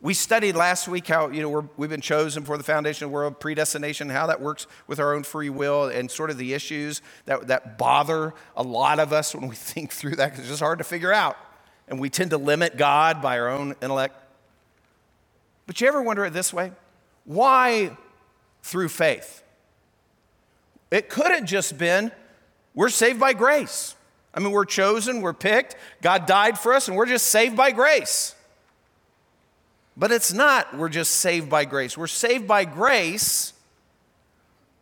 We 0.00 0.12
studied 0.12 0.54
last 0.54 0.86
week 0.86 1.06
how, 1.06 1.30
you 1.30 1.40
know, 1.40 1.68
we 1.78 1.84
have 1.84 1.90
been 1.90 2.02
chosen 2.02 2.44
for 2.44 2.58
the 2.58 2.62
foundation 2.62 3.06
of 3.06 3.10
the 3.10 3.14
world, 3.14 3.40
predestination, 3.40 4.10
how 4.10 4.26
that 4.26 4.40
works 4.40 4.66
with 4.86 5.00
our 5.00 5.14
own 5.14 5.22
free 5.22 5.48
will 5.48 5.86
and 5.86 6.10
sort 6.10 6.28
of 6.28 6.36
the 6.36 6.52
issues 6.52 7.00
that, 7.24 7.46
that 7.46 7.78
bother 7.78 8.34
a 8.54 8.62
lot 8.62 8.98
of 8.98 9.14
us 9.14 9.34
when 9.34 9.48
we 9.48 9.54
think 9.54 9.92
through 9.92 10.16
that 10.16 10.26
because 10.26 10.40
it's 10.40 10.48
just 10.48 10.60
hard 10.60 10.78
to 10.78 10.84
figure 10.84 11.12
out. 11.12 11.38
And 11.88 11.98
we 11.98 12.10
tend 12.10 12.30
to 12.30 12.38
limit 12.38 12.76
God 12.76 13.22
by 13.22 13.38
our 13.38 13.48
own 13.48 13.74
intellect. 13.80 14.14
But 15.66 15.80
you 15.80 15.88
ever 15.88 16.02
wonder 16.02 16.24
it 16.26 16.34
this 16.34 16.52
way? 16.52 16.72
Why 17.24 17.96
through 18.62 18.90
faith? 18.90 19.42
It 20.90 21.08
could 21.08 21.30
have 21.30 21.44
just 21.44 21.78
been 21.78 22.12
we're 22.74 22.88
saved 22.88 23.20
by 23.20 23.32
grace. 23.32 23.93
I 24.34 24.40
mean, 24.40 24.50
we're 24.50 24.64
chosen, 24.64 25.20
we're 25.20 25.32
picked, 25.32 25.76
God 26.02 26.26
died 26.26 26.58
for 26.58 26.74
us, 26.74 26.88
and 26.88 26.96
we're 26.96 27.06
just 27.06 27.28
saved 27.28 27.56
by 27.56 27.70
grace. 27.70 28.34
But 29.96 30.10
it's 30.10 30.32
not, 30.32 30.76
we're 30.76 30.88
just 30.88 31.14
saved 31.14 31.48
by 31.48 31.64
grace. 31.64 31.96
We're 31.96 32.08
saved 32.08 32.48
by 32.48 32.64
grace 32.64 33.52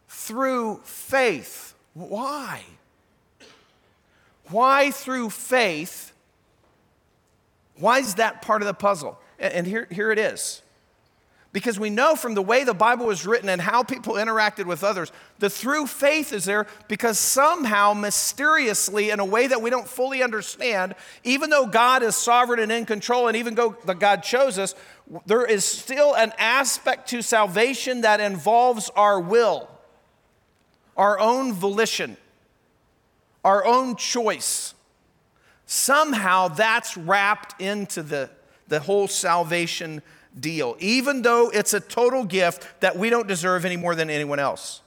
through 0.08 0.80
faith. 0.84 1.74
Why? 1.92 2.62
Why 4.48 4.90
through 4.90 5.30
faith? 5.30 6.12
Why 7.76 7.98
is 7.98 8.14
that 8.14 8.40
part 8.40 8.62
of 8.62 8.66
the 8.66 8.74
puzzle? 8.74 9.18
And 9.38 9.66
here, 9.66 9.86
here 9.90 10.10
it 10.10 10.18
is. 10.18 10.62
Because 11.52 11.78
we 11.78 11.90
know 11.90 12.16
from 12.16 12.34
the 12.34 12.42
way 12.42 12.64
the 12.64 12.72
Bible 12.72 13.04
was 13.04 13.26
written 13.26 13.50
and 13.50 13.60
how 13.60 13.82
people 13.82 14.14
interacted 14.14 14.64
with 14.64 14.82
others, 14.82 15.12
the 15.38 15.50
through 15.50 15.86
faith 15.86 16.32
is 16.32 16.46
there 16.46 16.66
because 16.88 17.18
somehow, 17.18 17.92
mysteriously, 17.92 19.10
in 19.10 19.20
a 19.20 19.24
way 19.24 19.46
that 19.46 19.60
we 19.60 19.68
don't 19.68 19.86
fully 19.86 20.22
understand, 20.22 20.94
even 21.24 21.50
though 21.50 21.66
God 21.66 22.02
is 22.02 22.16
sovereign 22.16 22.58
and 22.58 22.72
in 22.72 22.86
control, 22.86 23.28
and 23.28 23.36
even 23.36 23.54
though 23.54 23.70
God 23.70 24.22
chose 24.22 24.58
us, 24.58 24.74
there 25.26 25.44
is 25.44 25.62
still 25.62 26.14
an 26.16 26.32
aspect 26.38 27.10
to 27.10 27.20
salvation 27.20 28.00
that 28.00 28.18
involves 28.18 28.88
our 28.96 29.20
will, 29.20 29.68
our 30.96 31.18
own 31.18 31.52
volition, 31.52 32.16
our 33.44 33.62
own 33.66 33.96
choice. 33.96 34.72
Somehow 35.66 36.48
that's 36.48 36.96
wrapped 36.96 37.60
into 37.60 38.02
the, 38.02 38.30
the 38.68 38.80
whole 38.80 39.06
salvation 39.06 40.00
deal, 40.38 40.76
even 40.78 41.22
though 41.22 41.50
it's 41.50 41.74
a 41.74 41.80
total 41.80 42.24
gift 42.24 42.66
that 42.80 42.96
we 42.96 43.10
don't 43.10 43.28
deserve 43.28 43.64
any 43.64 43.76
more 43.76 43.94
than 43.94 44.10
anyone 44.10 44.38
else. 44.38 44.80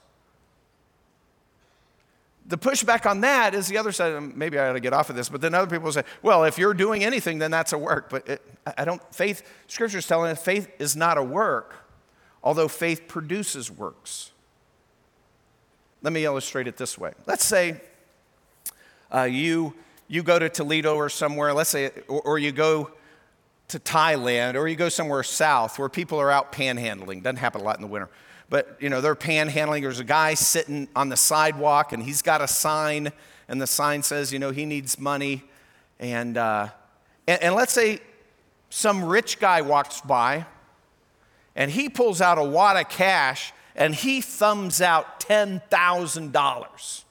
The 2.48 2.58
pushback 2.58 3.10
on 3.10 3.22
that 3.22 3.54
is 3.54 3.66
the 3.66 3.76
other 3.78 3.90
side. 3.90 4.36
Maybe 4.36 4.58
I 4.58 4.68
ought 4.68 4.74
to 4.74 4.80
get 4.80 4.92
off 4.92 5.10
of 5.10 5.16
this, 5.16 5.28
but 5.28 5.40
then 5.40 5.52
other 5.52 5.68
people 5.68 5.90
say, 5.90 6.04
well, 6.22 6.44
if 6.44 6.58
you're 6.58 6.74
doing 6.74 7.02
anything, 7.02 7.38
then 7.38 7.50
that's 7.50 7.72
a 7.72 7.78
work. 7.78 8.08
But 8.08 8.28
it, 8.28 8.42
I 8.76 8.84
don't, 8.84 9.02
faith, 9.12 9.42
Scripture 9.66 9.98
is 9.98 10.06
telling 10.06 10.30
us 10.30 10.42
faith 10.42 10.68
is 10.78 10.94
not 10.94 11.18
a 11.18 11.22
work, 11.22 11.74
although 12.44 12.68
faith 12.68 13.08
produces 13.08 13.70
works. 13.70 14.30
Let 16.02 16.12
me 16.12 16.24
illustrate 16.24 16.68
it 16.68 16.76
this 16.76 16.96
way. 16.96 17.14
Let's 17.26 17.44
say 17.44 17.80
uh, 19.12 19.22
you, 19.22 19.74
you 20.06 20.22
go 20.22 20.38
to 20.38 20.48
Toledo 20.48 20.94
or 20.94 21.08
somewhere, 21.08 21.52
let's 21.52 21.70
say, 21.70 21.90
or, 22.06 22.20
or 22.22 22.38
you 22.38 22.52
go 22.52 22.92
to 23.68 23.78
Thailand 23.78 24.54
or 24.54 24.68
you 24.68 24.76
go 24.76 24.88
somewhere 24.88 25.22
south 25.22 25.78
where 25.78 25.88
people 25.88 26.20
are 26.20 26.30
out 26.30 26.52
panhandling. 26.52 27.22
Doesn't 27.22 27.36
happen 27.36 27.60
a 27.60 27.64
lot 27.64 27.76
in 27.76 27.82
the 27.82 27.88
winter. 27.88 28.08
But, 28.48 28.76
you 28.80 28.88
know, 28.88 29.00
they're 29.00 29.16
panhandling. 29.16 29.82
There's 29.82 29.98
a 29.98 30.04
guy 30.04 30.34
sitting 30.34 30.88
on 30.94 31.08
the 31.08 31.16
sidewalk 31.16 31.92
and 31.92 32.02
he's 32.02 32.22
got 32.22 32.40
a 32.40 32.48
sign 32.48 33.10
and 33.48 33.60
the 33.60 33.66
sign 33.66 34.02
says, 34.02 34.32
you 34.32 34.38
know, 34.38 34.50
he 34.50 34.64
needs 34.66 34.98
money. 34.98 35.44
And, 35.98 36.36
uh, 36.36 36.68
and, 37.26 37.42
and 37.42 37.54
let's 37.54 37.72
say 37.72 38.00
some 38.70 39.04
rich 39.04 39.40
guy 39.40 39.62
walks 39.62 40.00
by 40.00 40.46
and 41.56 41.70
he 41.70 41.88
pulls 41.88 42.20
out 42.20 42.38
a 42.38 42.44
wad 42.44 42.76
of 42.76 42.88
cash 42.88 43.52
and 43.74 43.94
he 43.94 44.20
thumbs 44.20 44.80
out 44.80 45.20
$10,000. 45.20 47.04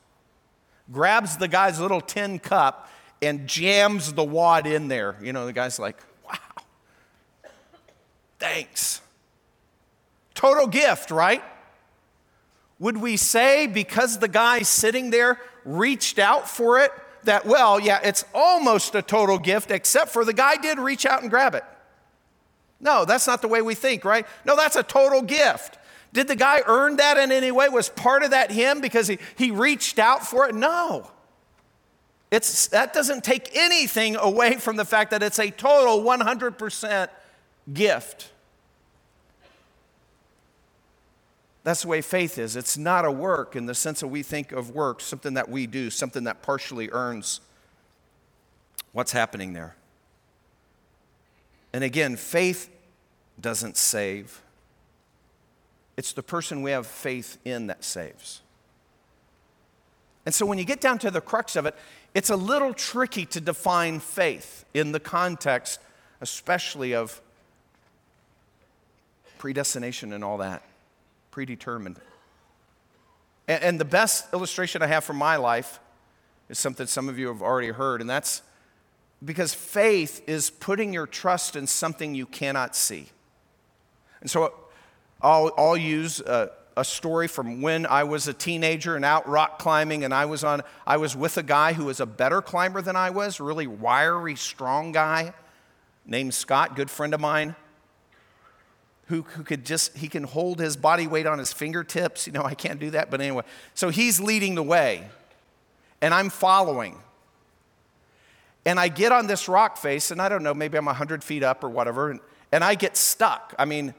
Grabs 0.92 1.38
the 1.38 1.48
guy's 1.48 1.80
little 1.80 2.02
tin 2.02 2.40
cup 2.40 2.90
and 3.22 3.48
jams 3.48 4.14
the 4.14 4.24
wad 4.24 4.68
in 4.68 4.88
there. 4.88 5.16
You 5.22 5.34
know, 5.34 5.46
the 5.46 5.54
guy's 5.54 5.80
like, 5.80 5.98
Thanks. 8.46 9.02
Total 10.36 10.68
gift, 10.68 11.10
right? 11.10 11.44
Would 12.78 12.98
we 12.98 13.18
say 13.18 13.66
because 13.66 14.20
the 14.20 14.28
guy 14.28 14.62
sitting 14.62 15.10
there 15.10 15.40
reached 15.64 16.20
out 16.20 16.48
for 16.48 16.80
it, 16.80 16.92
that, 17.24 17.48
well, 17.48 17.80
yeah, 17.80 18.00
it's 18.04 18.24
almost 18.36 18.94
a 18.94 19.02
total 19.02 19.40
gift, 19.40 19.72
except 19.72 20.12
for 20.12 20.24
the 20.24 20.32
guy 20.32 20.58
did 20.58 20.78
reach 20.78 21.08
out 21.08 21.24
and 21.24 21.32
grab 21.32 21.56
it? 21.56 21.64
No, 22.80 23.04
that's 23.04 23.26
not 23.26 23.42
the 23.42 23.48
way 23.48 23.64
we 23.64 23.74
think, 23.74 24.06
right? 24.06 24.28
No, 24.46 24.56
that's 24.56 24.76
a 24.76 24.84
total 24.84 25.24
gift. 25.24 25.80
Did 26.14 26.28
the 26.28 26.36
guy 26.36 26.62
earn 26.68 26.98
that 26.98 27.18
in 27.18 27.32
any 27.32 27.52
way? 27.52 27.68
Was 27.70 27.90
part 27.90 28.22
of 28.22 28.30
that 28.30 28.52
him 28.52 28.80
because 28.80 29.08
he, 29.08 29.18
he 29.36 29.50
reached 29.50 29.98
out 29.98 30.24
for 30.24 30.48
it? 30.48 30.54
No. 30.54 31.10
It's, 32.30 32.68
that 32.68 32.94
doesn't 32.94 33.24
take 33.24 33.56
anything 33.56 34.16
away 34.16 34.58
from 34.58 34.76
the 34.76 34.86
fact 34.86 35.10
that 35.12 35.24
it's 35.24 35.40
a 35.40 35.50
total 35.50 36.04
100% 36.04 37.10
gift. 37.74 38.32
That's 41.66 41.82
the 41.82 41.88
way 41.88 42.02
faith 42.02 42.38
is. 42.38 42.56
It's 42.56 42.78
not 42.78 43.06
a 43.06 43.12
work 43.12 43.56
in 43.56 43.66
the 43.66 43.74
sense 43.74 44.02
that 44.02 44.08
we 44.08 44.22
think 44.22 44.52
of 44.52 44.70
work, 44.70 45.02
something 45.02 45.34
that 45.34 45.50
we 45.50 45.66
do, 45.66 45.90
something 45.90 46.26
that 46.26 46.44
partially 46.44 46.92
earns. 46.92 47.42
What's 48.92 49.12
happening 49.12 49.54
there? 49.54 49.76
And 51.74 51.84
again, 51.84 52.18
faith 52.18 52.70
doesn't 53.42 53.78
save. 53.78 54.44
It's 55.98 56.14
the 56.14 56.22
person 56.22 56.62
we 56.62 56.70
have 56.70 56.86
faith 56.86 57.40
in 57.44 57.66
that 57.66 57.84
saves. 57.84 58.42
And 60.24 60.36
so 60.36 60.46
when 60.46 60.60
you 60.60 60.66
get 60.66 60.82
down 60.82 61.00
to 61.00 61.10
the 61.10 61.20
crux 61.20 61.56
of 61.56 61.66
it, 61.66 61.76
it's 62.14 62.30
a 62.30 62.36
little 62.36 62.76
tricky 62.76 63.26
to 63.26 63.42
define 63.42 64.00
faith 64.00 64.66
in 64.76 64.92
the 64.92 65.00
context, 65.00 65.80
especially 66.22 66.94
of 66.94 67.22
predestination 69.40 70.14
and 70.14 70.24
all 70.24 70.38
that, 70.38 70.62
predetermined. 71.36 72.00
And, 73.46 73.62
and 73.62 73.78
the 73.78 73.84
best 73.84 74.34
illustration 74.34 74.82
I 74.82 74.88
have 74.88 75.04
from 75.04 75.18
my 75.18 75.36
life 75.36 75.82
is 76.48 76.58
something 76.58 76.88
some 76.88 77.10
of 77.10 77.20
you 77.20 77.28
have 77.28 77.42
already 77.42 77.72
heard, 77.72 78.00
and 78.00 78.10
that's 78.10 78.42
because 79.22 79.54
faith 79.54 80.24
is 80.30 80.50
putting 80.50 80.94
your 80.94 81.06
trust 81.06 81.58
in 81.58 81.68
something 81.68 82.16
you 82.16 82.26
cannot 82.26 82.74
see. 82.74 83.08
And 84.22 84.32
so 84.32 84.54
I'll, 85.22 85.52
I'll 85.58 85.76
use 85.76 86.22
a, 86.22 86.52
a, 86.78 86.86
story 86.86 87.28
from 87.28 87.62
when 87.62 87.86
I 87.86 88.06
was 88.06 88.30
a 88.30 88.34
teenager 88.34 88.96
and 88.96 89.04
out 89.04 89.28
rock 89.28 89.60
climbing, 89.60 90.06
and 90.06 90.14
I 90.14 90.28
was, 90.28 90.46
on, 90.46 90.62
I 90.88 90.96
was 90.96 91.18
with 91.18 91.38
a 91.38 91.44
guy 91.44 91.74
who 91.74 91.84
was 91.84 92.00
a 92.00 92.06
better 92.06 92.42
climber 92.42 92.82
than 92.82 92.96
I 92.96 93.10
was, 93.10 93.42
really 93.42 93.68
wiry, 93.68 94.38
strong 94.38 94.94
guy 94.94 95.34
named 96.06 96.34
Scott, 96.34 96.78
good 96.78 96.90
friend 96.90 97.14
of 97.14 97.20
mine. 97.20 97.58
Who, 99.08 99.22
who 99.22 99.44
could 99.44 99.66
just, 99.66 99.96
he 99.98 100.08
can 100.08 100.24
hold 100.24 100.60
his 100.60 100.76
body 100.76 101.06
weight 101.06 101.28
on 101.28 101.38
his 101.38 101.54
fingertips. 101.54 102.26
You 102.26 102.34
know, 102.34 102.44
I 102.44 102.56
can't 102.56 102.80
do 102.80 102.90
that, 102.92 103.12
but 103.12 103.22
anyway. 103.22 103.44
So 103.76 103.90
he's 103.90 104.20
leading 104.20 104.56
the 104.56 104.64
way, 104.64 105.08
and 106.02 106.14
I'm 106.14 106.30
following. 106.30 106.98
And 108.66 108.80
I 108.80 108.88
get 108.88 109.12
on 109.12 109.28
this 109.28 109.48
rock 109.48 109.78
face, 109.78 110.10
and 110.10 110.20
I 110.20 110.28
don't 110.28 110.42
know, 110.42 110.56
maybe 110.56 110.78
I'm 110.78 110.86
100 110.86 111.24
feet 111.24 111.44
up 111.44 111.64
or 111.64 111.70
whatever, 111.70 112.10
and, 112.10 112.20
and 112.52 112.64
I 112.64 112.74
get 112.74 112.98
stuck. 112.98 113.54
I 113.60 113.66
mean, 113.66 113.94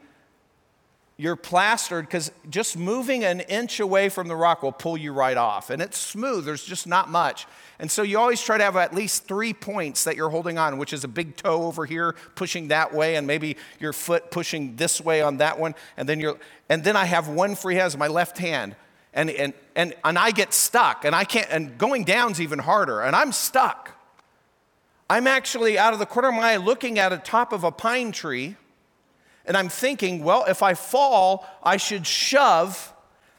you're 1.19 1.37
plastered 1.37 2.05
because 2.05 2.31
just 2.51 2.77
moving 2.77 3.25
an 3.25 3.41
inch 3.41 3.81
away 3.81 4.11
from 4.11 4.29
the 4.29 4.37
rock 4.37 4.63
will 4.63 4.73
pull 4.73 4.99
you 4.99 5.13
right 5.13 5.37
off. 5.37 5.71
And 5.71 5.81
it's 5.81 5.97
smooth, 5.97 6.45
there's 6.45 6.65
just 6.65 6.87
not 6.87 7.09
much. 7.09 7.47
And 7.79 7.91
so 7.91 8.03
you 8.03 8.19
always 8.19 8.41
try 8.41 8.59
to 8.59 8.65
have 8.65 8.77
at 8.77 8.95
least 8.95 9.27
three 9.27 9.55
points 9.55 10.05
that 10.05 10.17
you're 10.17 10.29
holding 10.29 10.59
on, 10.59 10.77
which 10.79 10.93
is 10.93 11.05
a 11.05 11.09
big 11.09 11.37
toe 11.37 11.65
over 11.65 11.87
here 11.87 12.15
pushing 12.35 12.69
that 12.69 12.93
way, 12.93 13.17
and 13.17 13.27
maybe 13.27 13.57
your 13.81 13.93
foot 13.93 14.31
pushing 14.31 14.77
this 14.77 15.01
way 15.01 15.23
on 15.23 15.39
that 15.39 15.59
one. 15.59 15.75
And 15.97 16.09
then 16.09 16.21
you're 16.21 16.39
and 16.69 16.85
then 16.85 16.97
I 16.97 17.05
have 17.05 17.29
one 17.29 17.55
free 17.55 17.77
hand, 17.77 17.97
my 17.97 18.09
left 18.09 18.39
hand. 18.39 18.77
And, 19.15 19.31
and, 19.31 19.55
and, 19.75 19.95
and 20.05 20.19
I 20.19 20.31
get 20.31 20.53
stuck, 20.53 21.07
and 21.07 21.15
I 21.15 21.25
can't, 21.25 21.49
and 21.51 21.79
going 21.79 22.05
down's 22.05 22.39
even 22.39 22.59
harder, 22.59 23.01
and 23.01 23.17
I'm 23.17 23.33
stuck. 23.33 23.93
I'm 25.09 25.27
actually 25.27 25.79
out 25.79 25.95
of 25.95 25.99
the 25.99 26.05
corner 26.05 26.29
of 26.29 26.35
my 26.35 26.53
eye 26.53 26.57
looking 26.57 26.99
at 26.99 27.09
the 27.09 27.17
top 27.17 27.55
of 27.55 27.65
a 27.65 27.73
pine 27.73 28.13
tree 28.13 28.57
and 29.47 29.57
I'm 29.57 29.69
thinking, 29.69 30.25
well, 30.25 30.45
if 30.47 30.63
I 30.63 30.75
fall, 30.75 31.47
I 31.63 31.77
should 31.77 32.07
shove 32.07 32.93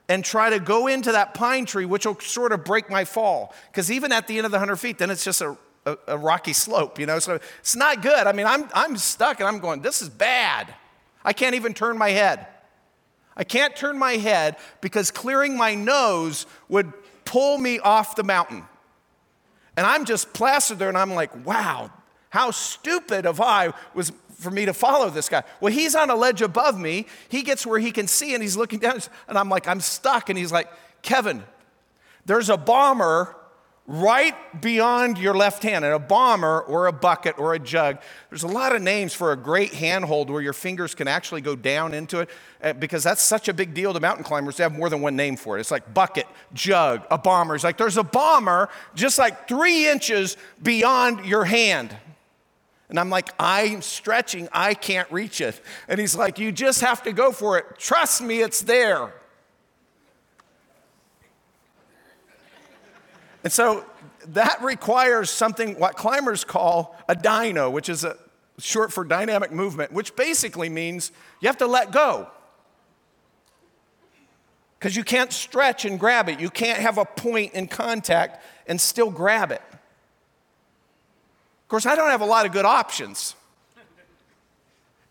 and 0.09 0.23
try 0.23 0.49
to 0.49 0.59
go 0.59 0.87
into 0.87 1.11
that 1.11 1.33
pine 1.33 1.65
tree, 1.65 1.85
which 1.85 2.05
will 2.05 2.19
sort 2.19 2.53
of 2.53 2.63
break 2.63 2.89
my 2.89 3.03
fall. 3.03 3.53
Because 3.71 3.91
even 3.91 4.11
at 4.11 4.27
the 4.27 4.37
end 4.37 4.45
of 4.45 4.51
the 4.51 4.57
100 4.57 4.77
feet, 4.77 4.97
then 4.97 5.09
it's 5.09 5.23
just 5.23 5.41
a, 5.41 5.57
a, 5.85 5.97
a, 6.07 6.17
rocky 6.17 6.53
slope, 6.53 6.97
you 6.97 7.05
know? 7.05 7.19
So 7.19 7.39
it's 7.59 7.75
not 7.75 8.01
good. 8.01 8.25
I 8.25 8.31
mean, 8.31 8.45
I'm, 8.45 8.69
I'm 8.73 8.95
stuck 8.95 9.39
and 9.39 9.47
I'm 9.47 9.59
going, 9.59 9.81
this 9.81 10.01
is 10.01 10.07
bad. 10.07 10.73
I 11.25 11.33
can't 11.33 11.55
even 11.55 11.73
turn 11.73 11.97
my 11.97 12.11
head. 12.11 12.47
I 13.35 13.43
can't 13.43 13.75
turn 13.75 13.99
my 13.99 14.13
head 14.13 14.55
because 14.81 15.11
clearing 15.11 15.57
my 15.57 15.75
nose 15.75 16.45
would 16.69 16.91
pull 17.25 17.57
me 17.57 17.79
off 17.79 18.15
the 18.15 18.23
mountain. 18.23 18.63
And 19.75 19.85
I'm 19.85 20.05
just 20.05 20.33
plastered 20.33 20.79
there 20.79 20.89
and 20.89 20.97
I'm 20.97 21.13
like, 21.13 21.45
wow, 21.45 21.91
how 22.29 22.51
stupid 22.51 23.25
of 23.25 23.39
I 23.41 23.73
was 23.93 24.11
for 24.37 24.51
me 24.51 24.65
to 24.65 24.73
follow 24.73 25.09
this 25.09 25.29
guy. 25.29 25.43
Well, 25.59 25.73
he's 25.73 25.95
on 25.95 26.09
a 26.09 26.15
ledge 26.15 26.41
above 26.41 26.79
me. 26.79 27.07
He 27.27 27.41
gets 27.41 27.65
where 27.65 27.79
he 27.79 27.91
can 27.91 28.07
see 28.07 28.33
and 28.33 28.43
he's 28.43 28.55
looking 28.55 28.79
down, 28.79 28.99
and 29.27 29.37
I'm 29.37 29.49
like, 29.49 29.67
I'm 29.67 29.81
stuck. 29.81 30.29
And 30.29 30.37
he's 30.37 30.51
like, 30.51 30.69
Kevin, 31.01 31.43
there's 32.25 32.49
a 32.49 32.57
bomber 32.57 33.35
right 33.87 34.61
beyond 34.61 35.17
your 35.17 35.33
left 35.33 35.63
hand, 35.63 35.85
and 35.85 35.93
a 35.93 35.99
bomber 35.99 36.59
or 36.61 36.87
a 36.87 36.91
bucket 36.91 37.39
or 37.39 37.53
a 37.53 37.59
jug. 37.59 37.97
There's 38.29 38.43
a 38.43 38.47
lot 38.47 38.75
of 38.75 38.81
names 38.81 39.13
for 39.13 39.31
a 39.31 39.37
great 39.37 39.73
handhold 39.73 40.29
where 40.29 40.41
your 40.41 40.53
fingers 40.53 40.93
can 40.93 41.07
actually 41.07 41.39
go 41.39 41.55
down 41.55 41.93
into 41.93 42.19
it 42.19 42.29
eh, 42.61 42.73
because 42.73 43.01
that's 43.01 43.21
such 43.21 43.47
a 43.47 43.53
big 43.53 43.73
deal 43.73 43.93
to 43.93 43.99
mountain 44.01 44.25
climbers 44.25 44.57
to 44.57 44.63
have 44.63 44.73
more 44.73 44.89
than 44.89 45.01
one 45.01 45.15
name 45.15 45.37
for 45.37 45.57
it. 45.57 45.61
It's 45.61 45.71
like 45.71 45.93
bucket, 45.93 46.27
jug, 46.53 47.07
a 47.09 47.17
bomber. 47.17 47.55
It's 47.55 47.63
like 47.63 47.77
there's 47.77 47.95
a 47.95 48.03
bomber 48.03 48.67
just 48.93 49.17
like 49.17 49.47
three 49.47 49.87
inches 49.87 50.35
beyond 50.61 51.25
your 51.25 51.45
hand. 51.45 51.95
And 52.89 52.99
I'm 52.99 53.09
like, 53.09 53.29
I'm 53.37 53.81
stretching, 53.81 54.47
I 54.51 54.73
can't 54.73 55.11
reach 55.11 55.41
it. 55.41 55.59
And 55.87 55.99
he's 55.99 56.15
like, 56.15 56.39
You 56.39 56.51
just 56.51 56.81
have 56.81 57.03
to 57.03 57.11
go 57.11 57.31
for 57.31 57.57
it. 57.57 57.65
Trust 57.77 58.21
me, 58.21 58.41
it's 58.41 58.61
there. 58.61 59.13
And 63.43 63.51
so 63.51 63.85
that 64.29 64.61
requires 64.61 65.29
something 65.29 65.79
what 65.79 65.95
climbers 65.95 66.43
call 66.43 66.95
a 67.07 67.15
dyno, 67.15 67.71
which 67.71 67.87
is 67.89 68.03
a 68.03 68.17
short 68.59 68.91
for 68.91 69.03
dynamic 69.03 69.51
movement, 69.51 69.91
which 69.91 70.15
basically 70.15 70.69
means 70.69 71.11
you 71.39 71.47
have 71.47 71.57
to 71.57 71.67
let 71.67 71.91
go. 71.91 72.27
Because 74.79 74.95
you 74.95 75.03
can't 75.03 75.31
stretch 75.31 75.85
and 75.85 75.99
grab 75.99 76.29
it. 76.29 76.39
You 76.39 76.49
can't 76.49 76.79
have 76.79 76.97
a 76.97 77.05
point 77.05 77.53
in 77.53 77.67
contact 77.67 78.43
and 78.67 78.79
still 78.79 79.09
grab 79.09 79.51
it. 79.51 79.61
Of 81.67 81.69
course, 81.69 81.85
I 81.85 81.97
don't 81.97 82.11
have 82.11 82.21
a 82.21 82.25
lot 82.25 82.45
of 82.45 82.53
good 82.53 82.63
options. 82.63 83.35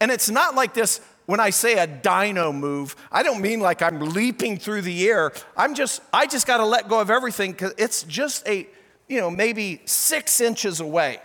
And 0.01 0.11
it's 0.11 0.31
not 0.31 0.55
like 0.55 0.73
this 0.73 1.03
when 1.27 1.39
I 1.39 1.51
say 1.51 1.77
a 1.77 1.87
dyno 1.87 2.55
move, 2.55 2.97
I 3.13 3.23
don't 3.23 3.43
mean 3.43 3.61
like 3.61 3.83
I'm 3.83 4.01
leaping 4.01 4.57
through 4.57 4.81
the 4.81 5.07
air. 5.07 5.33
I'm 5.55 5.75
just, 5.75 6.01
I 6.15 6.27
just 6.27 6.47
got 6.47 6.57
to 6.57 6.65
let 6.65 6.89
go 6.89 6.99
of 6.99 7.11
everything 7.11 7.53
because 7.53 7.75
it's 7.77 8.05
just 8.05 8.49
a, 8.49 8.67
you 9.07 9.21
know, 9.21 9.31
maybe 9.31 9.83
six 9.85 10.41
inches 10.41 10.81
away. 10.81 11.19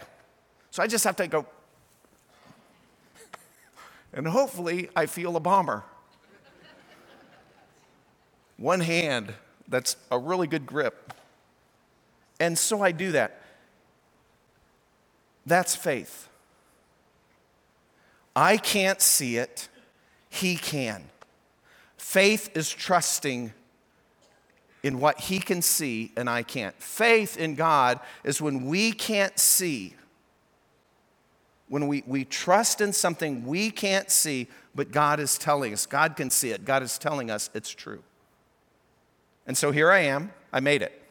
So 0.71 0.83
I 0.83 0.87
just 0.87 1.05
have 1.05 1.15
to 1.15 1.27
go. 1.27 1.45
And 4.11 4.27
hopefully 4.27 4.89
I 4.97 5.05
feel 5.05 5.37
a 5.37 5.39
bomber. 5.39 5.83
One 8.57 8.81
hand, 8.81 9.33
that's 9.69 9.95
a 10.11 10.19
really 10.19 10.47
good 10.47 10.65
grip. 10.65 11.13
And 12.37 12.57
so 12.57 12.81
I 12.81 12.91
do 12.91 13.13
that. 13.13 13.40
That's 15.45 15.75
faith. 15.75 16.29
I 18.35 18.57
can't 18.57 19.01
see 19.01 19.37
it, 19.37 19.69
He 20.29 20.55
can. 20.55 21.09
Faith 21.97 22.55
is 22.55 22.69
trusting 22.69 23.53
in 24.83 24.99
what 24.99 25.19
He 25.19 25.39
can 25.39 25.61
see 25.61 26.11
and 26.15 26.29
I 26.29 26.43
can't. 26.43 26.75
Faith 26.81 27.37
in 27.37 27.55
God 27.55 27.99
is 28.23 28.41
when 28.41 28.65
we 28.65 28.91
can't 28.91 29.37
see, 29.37 29.95
when 31.67 31.87
we, 31.87 32.03
we 32.05 32.25
trust 32.25 32.81
in 32.81 32.93
something 32.93 33.45
we 33.45 33.71
can't 33.71 34.09
see, 34.09 34.47
but 34.73 34.91
God 34.91 35.19
is 35.19 35.37
telling 35.37 35.73
us, 35.73 35.85
God 35.85 36.15
can 36.15 36.29
see 36.29 36.51
it, 36.51 36.65
God 36.65 36.83
is 36.83 36.97
telling 36.97 37.29
us 37.29 37.49
it's 37.53 37.69
true. 37.69 38.03
And 39.47 39.57
so 39.57 39.71
here 39.71 39.91
I 39.91 39.99
am, 39.99 40.31
I 40.53 40.59
made 40.59 40.81
it. 40.81 41.01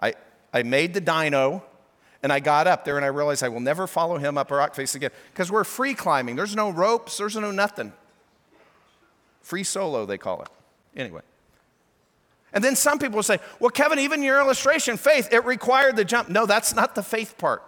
I, 0.00 0.14
I 0.52 0.62
made 0.62 0.94
the 0.94 1.00
dyno. 1.00 1.62
And 2.22 2.32
I 2.32 2.40
got 2.40 2.66
up 2.66 2.84
there 2.84 2.96
and 2.96 3.04
I 3.04 3.08
realized 3.08 3.44
I 3.44 3.48
will 3.48 3.60
never 3.60 3.86
follow 3.86 4.18
him 4.18 4.36
up 4.36 4.50
a 4.50 4.56
rock 4.56 4.74
face 4.74 4.94
again 4.94 5.10
because 5.32 5.52
we're 5.52 5.64
free 5.64 5.94
climbing. 5.94 6.36
There's 6.36 6.56
no 6.56 6.70
ropes, 6.70 7.16
there's 7.18 7.36
no 7.36 7.50
nothing. 7.50 7.92
Free 9.40 9.64
solo, 9.64 10.04
they 10.04 10.18
call 10.18 10.42
it. 10.42 10.48
Anyway. 10.96 11.22
And 12.52 12.64
then 12.64 12.76
some 12.76 12.98
people 12.98 13.22
say, 13.22 13.38
well, 13.60 13.70
Kevin, 13.70 13.98
even 13.98 14.22
your 14.22 14.38
illustration, 14.40 14.96
faith, 14.96 15.28
it 15.32 15.44
required 15.44 15.96
the 15.96 16.04
jump. 16.04 16.28
No, 16.28 16.46
that's 16.46 16.74
not 16.74 16.94
the 16.94 17.02
faith 17.02 17.36
part. 17.38 17.62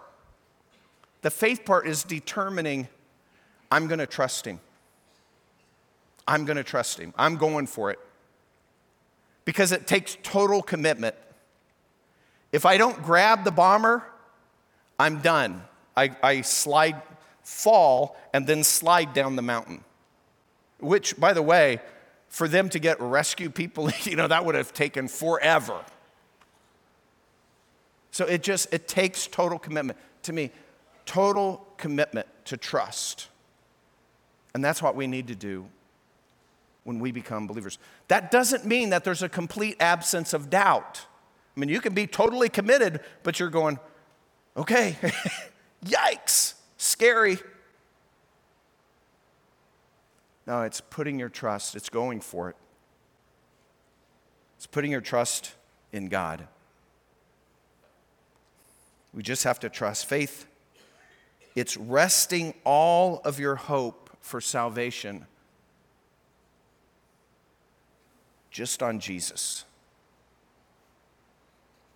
The 1.21 1.29
faith 1.29 1.65
part 1.65 1.87
is 1.87 2.03
determining 2.03 2.87
I'm 3.71 3.87
going 3.87 3.99
to 3.99 4.07
trust 4.07 4.45
him. 4.45 4.59
I'm 6.27 6.45
going 6.45 6.57
to 6.57 6.63
trust 6.63 6.99
him. 6.99 7.13
I'm 7.17 7.37
going 7.37 7.67
for 7.67 7.91
it. 7.91 7.99
Because 9.45 9.71
it 9.71 9.87
takes 9.87 10.17
total 10.23 10.61
commitment. 10.61 11.15
If 12.51 12.65
I 12.65 12.77
don't 12.77 13.01
grab 13.01 13.43
the 13.43 13.51
bomber, 13.51 14.03
I'm 15.01 15.19
done. 15.19 15.63
I, 15.97 16.15
I 16.21 16.41
slide, 16.41 17.01
fall, 17.43 18.15
and 18.33 18.45
then 18.45 18.63
slide 18.63 19.13
down 19.13 19.35
the 19.35 19.41
mountain. 19.41 19.83
Which, 20.79 21.19
by 21.19 21.33
the 21.33 21.41
way, 21.41 21.81
for 22.29 22.47
them 22.47 22.69
to 22.69 22.79
get 22.79 23.01
rescue 23.01 23.49
people, 23.49 23.89
you 24.03 24.15
know, 24.15 24.27
that 24.27 24.45
would 24.45 24.55
have 24.55 24.73
taken 24.73 25.07
forever. 25.07 25.83
So 28.11 28.25
it 28.25 28.43
just, 28.43 28.71
it 28.71 28.87
takes 28.87 29.25
total 29.25 29.57
commitment. 29.57 29.97
To 30.23 30.33
me, 30.33 30.51
total 31.07 31.65
commitment 31.77 32.27
to 32.45 32.57
trust. 32.57 33.27
And 34.53 34.63
that's 34.63 34.83
what 34.83 34.95
we 34.95 35.07
need 35.07 35.27
to 35.29 35.35
do 35.35 35.65
when 36.83 36.99
we 36.99 37.11
become 37.11 37.47
believers. 37.47 37.79
That 38.07 38.29
doesn't 38.29 38.65
mean 38.65 38.91
that 38.91 39.03
there's 39.03 39.23
a 39.23 39.29
complete 39.29 39.77
absence 39.79 40.33
of 40.33 40.49
doubt. 40.51 41.05
I 41.55 41.59
mean, 41.59 41.69
you 41.69 41.81
can 41.81 41.93
be 41.93 42.05
totally 42.05 42.49
committed, 42.49 42.99
but 43.23 43.39
you're 43.39 43.49
going, 43.49 43.79
Okay, 44.57 44.97
yikes, 45.85 46.55
scary. 46.77 47.39
No, 50.45 50.63
it's 50.63 50.81
putting 50.81 51.19
your 51.19 51.29
trust, 51.29 51.75
it's 51.75 51.89
going 51.89 52.19
for 52.19 52.49
it. 52.49 52.55
It's 54.57 54.67
putting 54.67 54.91
your 54.91 55.01
trust 55.01 55.53
in 55.91 56.07
God. 56.07 56.47
We 59.13 59.23
just 59.23 59.43
have 59.43 59.59
to 59.61 59.69
trust. 59.69 60.05
Faith, 60.05 60.45
it's 61.55 61.75
resting 61.77 62.53
all 62.63 63.21
of 63.25 63.39
your 63.39 63.55
hope 63.55 64.09
for 64.21 64.39
salvation 64.39 65.25
just 68.51 68.83
on 68.83 68.99
Jesus. 68.99 69.65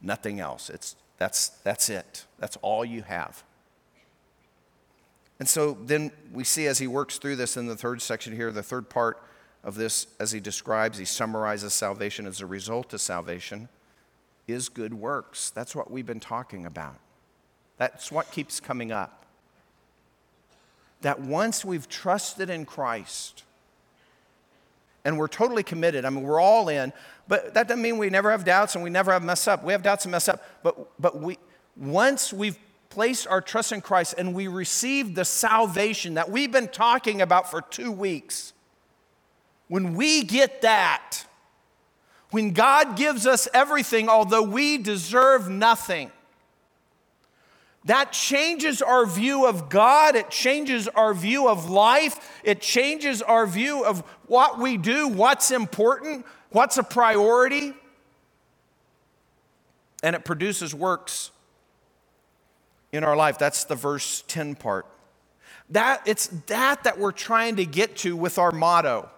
Nothing 0.01 0.39
else. 0.39 0.69
It's, 0.69 0.95
that's, 1.17 1.49
that's 1.49 1.89
it. 1.89 2.25
That's 2.39 2.57
all 2.57 2.83
you 2.83 3.03
have. 3.03 3.43
And 5.39 5.47
so 5.47 5.77
then 5.81 6.11
we 6.33 6.43
see 6.43 6.67
as 6.67 6.79
he 6.79 6.87
works 6.87 7.17
through 7.17 7.35
this 7.35 7.57
in 7.57 7.67
the 7.67 7.75
third 7.75 8.01
section 8.01 8.35
here, 8.35 8.51
the 8.51 8.63
third 8.63 8.89
part 8.89 9.21
of 9.63 9.75
this, 9.75 10.07
as 10.19 10.31
he 10.31 10.39
describes, 10.39 10.97
he 10.97 11.05
summarizes 11.05 11.73
salvation 11.73 12.25
as 12.27 12.39
a 12.39 12.45
result 12.45 12.93
of 12.93 13.01
salvation, 13.01 13.67
is 14.47 14.69
good 14.69 14.93
works. 14.93 15.49
That's 15.49 15.75
what 15.75 15.89
we've 15.89 16.05
been 16.05 16.19
talking 16.19 16.65
about. 16.65 16.97
That's 17.77 18.11
what 18.11 18.31
keeps 18.31 18.59
coming 18.59 18.91
up. 18.91 19.25
That 21.01 21.19
once 21.19 21.65
we've 21.65 21.89
trusted 21.89 22.49
in 22.49 22.65
Christ 22.65 23.43
and 25.05 25.17
we're 25.17 25.27
totally 25.27 25.63
committed, 25.63 26.03
I 26.03 26.09
mean, 26.09 26.23
we're 26.23 26.41
all 26.41 26.67
in, 26.67 26.91
but 27.27 27.53
that 27.53 27.67
doesn't 27.67 27.81
mean 27.81 27.97
we 27.97 28.09
never 28.09 28.31
have 28.31 28.43
doubts 28.43 28.75
and 28.75 28.83
we 28.83 28.89
never 28.89 29.13
have 29.13 29.23
mess 29.23 29.47
up. 29.47 29.63
We 29.63 29.71
have 29.71 29.83
doubts 29.83 30.03
and 30.05 30.11
mess 30.11 30.27
up, 30.27 30.43
but, 30.63 30.99
but 30.99 31.21
we, 31.21 31.37
once 31.77 32.33
we've 32.33 32.57
placed 32.89 33.27
our 33.27 33.39
trust 33.39 33.71
in 33.71 33.81
Christ 33.81 34.15
and 34.17 34.33
we 34.33 34.47
received 34.47 35.15
the 35.15 35.23
salvation 35.23 36.15
that 36.15 36.29
we've 36.29 36.51
been 36.51 36.67
talking 36.67 37.21
about 37.21 37.49
for 37.49 37.61
two 37.61 37.91
weeks, 37.91 38.53
when 39.67 39.93
we 39.93 40.23
get 40.23 40.63
that, 40.63 41.25
when 42.31 42.51
God 42.51 42.97
gives 42.97 43.27
us 43.27 43.47
everything, 43.53 44.09
although 44.09 44.43
we 44.43 44.77
deserve 44.77 45.49
nothing, 45.49 46.11
that 47.85 48.11
changes 48.11 48.81
our 48.81 49.05
view 49.05 49.45
of 49.45 49.69
God. 49.69 50.15
It 50.15 50.29
changes 50.31 50.87
our 50.89 51.13
view 51.13 51.47
of 51.47 51.69
life. 51.69 52.41
It 52.43 52.59
changes 52.59 53.21
our 53.21 53.45
view 53.45 53.85
of 53.85 53.99
what 54.25 54.59
we 54.59 54.75
do, 54.77 55.07
what's 55.07 55.51
important, 55.51 56.25
what's 56.49 56.77
a 56.77 56.83
priority. 56.83 57.73
And 60.01 60.15
it 60.15 60.25
produces 60.25 60.73
works 60.73 61.31
in 62.91 63.03
our 63.03 63.15
life. 63.15 63.37
That's 63.37 63.65
the 63.65 63.75
verse 63.75 64.23
10 64.27 64.55
part. 64.55 64.87
That, 65.69 66.01
it's 66.07 66.27
that 66.47 66.83
that 66.83 66.99
we're 66.99 67.11
trying 67.11 67.55
to 67.57 67.65
get 67.65 67.97
to 67.97 68.15
with 68.15 68.37
our 68.37 68.51
motto. 68.51 69.09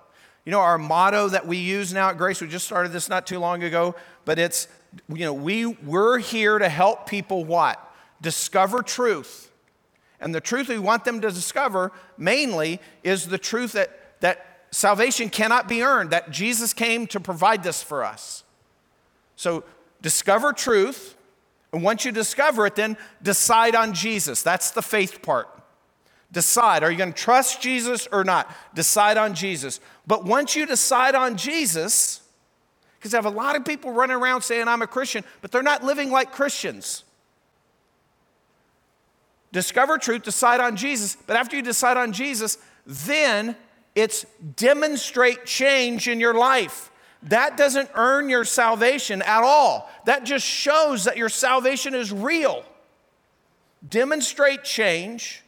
You 0.46 0.52
know, 0.52 0.60
our 0.60 0.78
motto 0.78 1.30
that 1.30 1.46
we 1.46 1.58
use 1.58 1.94
now 1.94 2.10
at 2.10 2.18
Grace, 2.18 2.42
we 2.42 2.48
just 2.48 2.66
started 2.66 2.92
this 2.92 3.10
not 3.10 3.28
too 3.28 3.40
long 3.40 3.64
ago, 3.64 3.96
but 4.24 4.40
it's, 4.40 4.68
you 5.10 5.26
know, 5.26 5.34
we, 5.34 5.66
we're 5.66 6.20
here 6.20 6.58
to 6.58 6.70
help 6.70 7.10
people 7.10 7.44
what? 7.44 7.84
Discover 8.22 8.84
truth. 8.84 9.52
And 10.20 10.34
the 10.34 10.42
truth 10.42 10.68
we 10.68 10.80
want 10.80 11.06
them 11.06 11.22
to 11.22 11.30
discover 11.30 11.92
mainly 12.18 12.80
is 13.04 13.28
the 13.28 13.38
truth 13.38 13.74
that, 13.74 14.22
that 14.22 14.60
salvation 14.72 15.30
cannot 15.30 15.68
be 15.68 15.84
earned, 15.84 16.10
that 16.10 16.32
Jesus 16.32 16.74
came 16.74 17.08
to 17.08 17.20
provide 17.20 17.64
this 17.64 17.84
for 17.84 18.04
us. 18.04 18.44
So 19.36 19.64
discover 20.02 20.54
truth, 20.54 21.16
and 21.72 21.84
once 21.84 22.06
you 22.06 22.12
discover 22.12 22.66
it, 22.66 22.76
then 22.76 22.98
decide 23.22 23.76
on 23.76 23.94
Jesus. 23.94 24.42
That's 24.42 24.72
the 24.72 24.82
faith 24.82 25.22
part. 25.22 25.48
Decide. 26.32 26.84
Are 26.84 26.92
you 26.92 26.98
going 26.98 27.14
to 27.14 27.18
trust 27.18 27.62
Jesus 27.62 28.08
or 28.12 28.24
not? 28.24 28.54
Decide 28.74 29.18
on 29.18 29.34
Jesus. 29.34 29.80
But 30.06 30.26
once 30.26 30.56
you 30.56 30.66
decide 30.66 31.16
on 31.16 31.38
Jesus, 31.38 32.22
because 32.98 33.14
I 33.14 33.18
have 33.18 33.26
a 33.26 33.30
lot 33.30 33.56
of 33.56 33.64
people 33.64 33.92
running 33.92 34.18
around 34.18 34.42
saying, 34.42 34.68
I'm 34.68 34.82
a 34.82 34.88
Christian, 34.88 35.24
but 35.42 35.52
they're 35.52 35.62
not 35.62 35.84
living 35.84 36.10
like 36.10 36.32
Christians. 36.32 37.04
Discover 39.52 39.98
truth, 39.98 40.24
decide 40.24 40.60
on 40.60 40.76
Jesus. 40.76 41.18
But 41.26 41.38
after 41.38 41.56
you 41.56 41.62
decide 41.62 41.98
on 41.98 42.12
Jesus, 42.12 42.58
then 42.86 43.56
it's 43.96 44.26
demonstrate 44.56 45.46
change 45.46 46.08
in 46.08 46.20
your 46.20 46.34
life. 46.34 46.92
That 47.24 47.58
doesn't 47.58 47.90
earn 47.96 48.30
your 48.30 48.46
salvation 48.46 49.22
at 49.22 49.44
all. 49.44 49.90
That 50.06 50.24
just 50.24 50.46
shows 50.46 51.06
that 51.06 51.18
your 51.18 51.30
salvation 51.30 51.96
is 51.96 52.12
real. 52.12 52.64
Demonstrate 53.88 54.64
change 54.64 55.44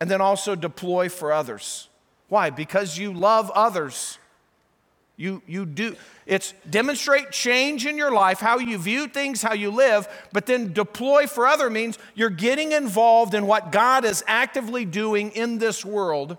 and 0.00 0.10
then 0.10 0.20
also 0.20 0.54
deploy 0.54 1.08
for 1.08 1.32
others. 1.32 1.88
Why? 2.28 2.50
Because 2.50 2.98
you 2.98 3.12
love 3.12 3.50
others. 3.54 4.18
You, 5.16 5.42
you 5.46 5.66
do, 5.66 5.94
it's 6.26 6.54
demonstrate 6.68 7.30
change 7.30 7.86
in 7.86 7.96
your 7.96 8.12
life, 8.12 8.40
how 8.40 8.58
you 8.58 8.78
view 8.78 9.06
things, 9.06 9.42
how 9.42 9.52
you 9.52 9.70
live, 9.70 10.08
but 10.32 10.46
then 10.46 10.72
deploy 10.72 11.26
for 11.26 11.46
other 11.46 11.68
means 11.70 11.98
you're 12.14 12.30
getting 12.30 12.72
involved 12.72 13.34
in 13.34 13.46
what 13.46 13.72
God 13.72 14.04
is 14.04 14.24
actively 14.26 14.84
doing 14.84 15.30
in 15.32 15.58
this 15.58 15.84
world 15.84 16.38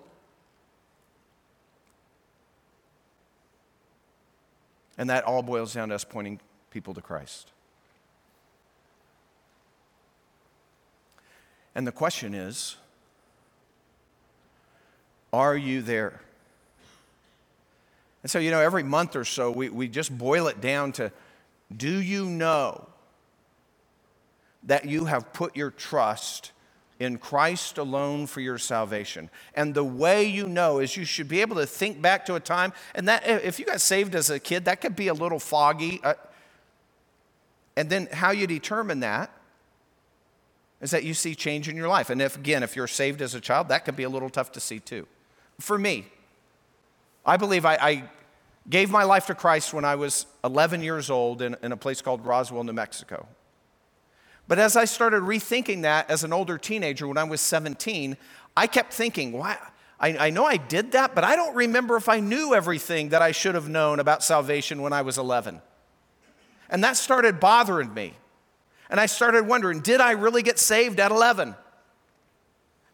And 4.98 5.10
that 5.10 5.24
all 5.24 5.42
boils 5.42 5.74
down 5.74 5.90
to 5.90 5.96
us 5.96 6.04
pointing 6.04 6.40
people 6.70 6.94
to 6.94 7.02
Christ. 7.02 7.52
And 11.76 11.88
the 11.88 11.92
question 11.92 12.34
is 12.34 12.78
are 15.32 15.58
you 15.58 15.82
there? 15.82 16.22
And 18.24 18.32
so, 18.32 18.40
you 18.40 18.52
know, 18.52 18.62
every 18.62 18.84
month 18.84 19.16
or 19.16 19.26
so, 19.26 19.52
we, 19.52 19.70
we 19.70 19.88
just 19.88 20.18
boil 20.18 20.48
it 20.48 20.62
down 20.62 20.94
to 20.94 21.12
do 21.76 22.02
you 22.02 22.26
know 22.26 22.88
that 24.64 24.86
you 24.86 25.06
have 25.06 25.34
put 25.34 25.56
your 25.56 25.72
trust 25.72 26.52
in 27.00 27.18
Christ 27.18 27.78
alone 27.78 28.28
for 28.28 28.40
your 28.40 28.58
salvation. 28.58 29.30
And 29.56 29.74
the 29.74 29.84
way 29.84 30.24
you 30.24 30.48
know 30.48 30.80
is 30.80 30.96
you 30.96 31.04
should 31.04 31.28
be 31.28 31.42
able 31.42 31.58
to 31.58 31.66
think 31.66 32.02
back 32.02 32.26
to 32.28 32.36
a 32.36 32.40
time, 32.40 32.72
and 32.96 33.08
that 33.10 33.28
if 33.28 33.60
you 33.60 33.66
got 33.66 33.82
saved 33.82 34.16
as 34.16 34.30
a 34.30 34.40
kid, 34.40 34.66
that 34.66 34.80
could 34.80 34.96
be 34.96 35.10
a 35.10 35.14
little 35.14 35.40
foggy. 35.40 36.00
Uh, 36.02 36.14
and 37.76 37.90
then 37.90 38.08
how 38.12 38.32
you 38.32 38.48
determine 38.48 39.02
that 39.02 39.32
is 40.80 40.92
that 40.92 41.04
you 41.04 41.14
see 41.14 41.36
change 41.36 41.68
in 41.68 41.76
your 41.76 41.88
life. 41.88 42.10
And 42.10 42.22
if 42.22 42.38
again, 42.38 42.64
if 42.64 42.76
you're 42.76 42.88
saved 42.88 43.22
as 43.22 43.36
a 43.36 43.42
child, 43.42 43.70
that 43.70 43.84
could 43.86 43.96
be 43.96 44.04
a 44.04 44.10
little 44.10 44.30
tough 44.30 44.52
to 44.54 44.60
see 44.60 44.80
too. 44.80 45.08
For 45.60 45.78
me, 45.78 46.08
I 47.26 47.38
believe 47.38 47.66
I, 47.66 47.76
I 47.76 48.04
gave 48.70 48.90
my 48.90 49.04
life 49.04 49.28
to 49.28 49.36
Christ 49.36 49.74
when 49.74 49.86
I 49.86 49.96
was 49.96 50.26
11 50.44 50.82
years 50.82 51.10
old 51.10 51.42
in, 51.42 51.56
in 51.62 51.72
a 51.72 51.78
place 51.78 52.02
called 52.02 52.26
Roswell, 52.26 52.64
New 52.64 52.74
Mexico. 52.74 53.28
But 54.48 54.60
as 54.60 54.76
I 54.76 54.86
started 54.86 55.22
rethinking 55.22 55.84
that 55.84 56.10
as 56.10 56.24
an 56.24 56.34
older 56.34 56.58
teenager 56.58 57.08
when 57.08 57.18
I 57.18 57.24
was 57.24 57.40
17, 57.42 58.18
I 58.58 58.68
kept 58.68 58.94
thinking, 58.94 59.32
why? 59.32 59.58
I, 60.00 60.28
I, 60.28 60.30
know 60.32 60.46
I 60.46 60.58
did 60.58 60.92
that, 60.92 61.16
but 61.16 61.24
I 61.24 61.36
don't 61.38 61.56
remember 61.56 61.96
if 61.96 62.10
I 62.10 62.20
knew 62.20 62.54
everything 62.54 63.10
that 63.10 63.22
I 63.22 63.32
should 63.32 63.56
have 63.56 63.70
known 63.70 64.00
about 64.00 64.22
salvation 64.22 64.82
when 64.82 64.92
I 64.92 65.02
was 65.02 65.18
11. 65.18 65.62
And 66.70 66.84
that 66.84 66.98
started 66.98 67.40
bothering 67.40 67.94
me. 67.94 68.14
And 68.90 69.00
I 69.00 69.06
started 69.06 69.48
wondering, 69.48 69.80
did 69.80 70.02
I 70.02 70.12
really 70.12 70.44
get 70.44 70.60
saved 70.60 71.00
at 71.00 71.12
11? 71.12 71.56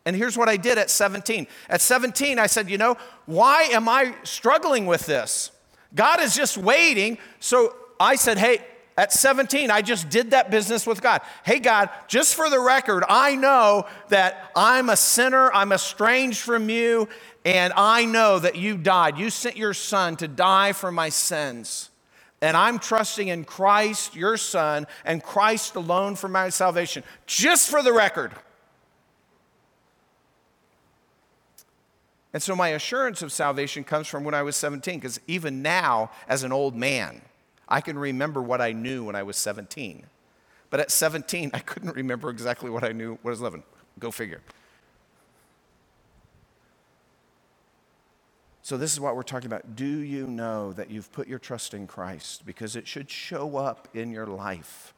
And 0.09 0.17
here's 0.17 0.35
what 0.35 0.49
I 0.49 0.57
did 0.57 0.79
at 0.79 0.89
17. 0.89 1.45
At 1.69 1.81
17, 1.81 2.39
I 2.39 2.47
said, 2.47 2.67
you 2.67 2.79
know, 2.79 2.97
why 3.27 3.65
am 3.65 3.87
I 3.87 4.15
struggling 4.23 4.87
with 4.87 5.05
this? 5.05 5.51
God 5.93 6.19
is 6.19 6.35
just 6.35 6.57
waiting. 6.57 7.19
So 7.39 7.75
I 7.99 8.15
said, 8.15 8.39
hey, 8.39 8.65
at 8.97 9.13
17, 9.13 9.69
I 9.69 9.83
just 9.83 10.09
did 10.09 10.31
that 10.31 10.49
business 10.49 10.87
with 10.87 11.03
God. 11.03 11.21
Hey, 11.43 11.59
God, 11.59 11.91
just 12.07 12.33
for 12.33 12.49
the 12.49 12.59
record, 12.59 13.03
I 13.07 13.35
know 13.35 13.85
that 14.07 14.49
I'm 14.55 14.89
a 14.89 14.97
sinner, 14.97 15.53
I'm 15.53 15.71
estranged 15.71 16.39
from 16.39 16.71
you, 16.71 17.07
and 17.45 17.71
I 17.77 18.05
know 18.05 18.39
that 18.39 18.55
you 18.55 18.75
died. 18.75 19.19
You 19.19 19.29
sent 19.29 19.57
your 19.57 19.75
son 19.75 20.15
to 20.15 20.27
die 20.27 20.73
for 20.73 20.91
my 20.91 21.09
sins. 21.09 21.91
And 22.41 22.57
I'm 22.57 22.79
trusting 22.79 23.27
in 23.27 23.43
Christ, 23.43 24.15
your 24.15 24.37
son, 24.37 24.87
and 25.05 25.21
Christ 25.21 25.75
alone 25.75 26.15
for 26.15 26.29
my 26.29 26.49
salvation. 26.49 27.03
Just 27.27 27.69
for 27.69 27.83
the 27.83 27.93
record. 27.93 28.31
And 32.33 32.43
so 32.43 32.55
my 32.55 32.69
assurance 32.69 33.21
of 33.21 33.31
salvation 33.31 33.83
comes 33.83 34.07
from 34.07 34.23
when 34.23 34.35
I 34.35 34.43
was 34.43 34.55
17, 34.55 34.99
because 34.99 35.19
even 35.27 35.61
now, 35.61 36.11
as 36.27 36.43
an 36.43 36.51
old 36.51 36.75
man, 36.75 37.21
I 37.67 37.81
can 37.81 37.97
remember 37.97 38.41
what 38.41 38.61
I 38.61 38.71
knew 38.71 39.03
when 39.03 39.15
I 39.15 39.23
was 39.23 39.35
17. 39.37 40.05
But 40.69 40.79
at 40.79 40.91
17, 40.91 41.51
I 41.53 41.59
couldn't 41.59 41.95
remember 41.95 42.29
exactly 42.29 42.69
what 42.69 42.83
I 42.83 42.91
knew 42.91 43.17
when 43.21 43.31
I 43.31 43.31
was 43.31 43.41
11. 43.41 43.63
Go 43.97 44.11
figure. 44.11 44.41
So, 48.61 48.77
this 48.77 48.93
is 48.93 48.99
what 48.99 49.15
we're 49.15 49.23
talking 49.23 49.47
about. 49.47 49.75
Do 49.75 49.87
you 49.87 50.27
know 50.27 50.73
that 50.73 50.91
you've 50.91 51.11
put 51.11 51.27
your 51.27 51.39
trust 51.39 51.73
in 51.73 51.87
Christ? 51.87 52.45
Because 52.45 52.75
it 52.75 52.87
should 52.87 53.09
show 53.09 53.57
up 53.57 53.87
in 53.95 54.11
your 54.11 54.27
life. 54.27 54.93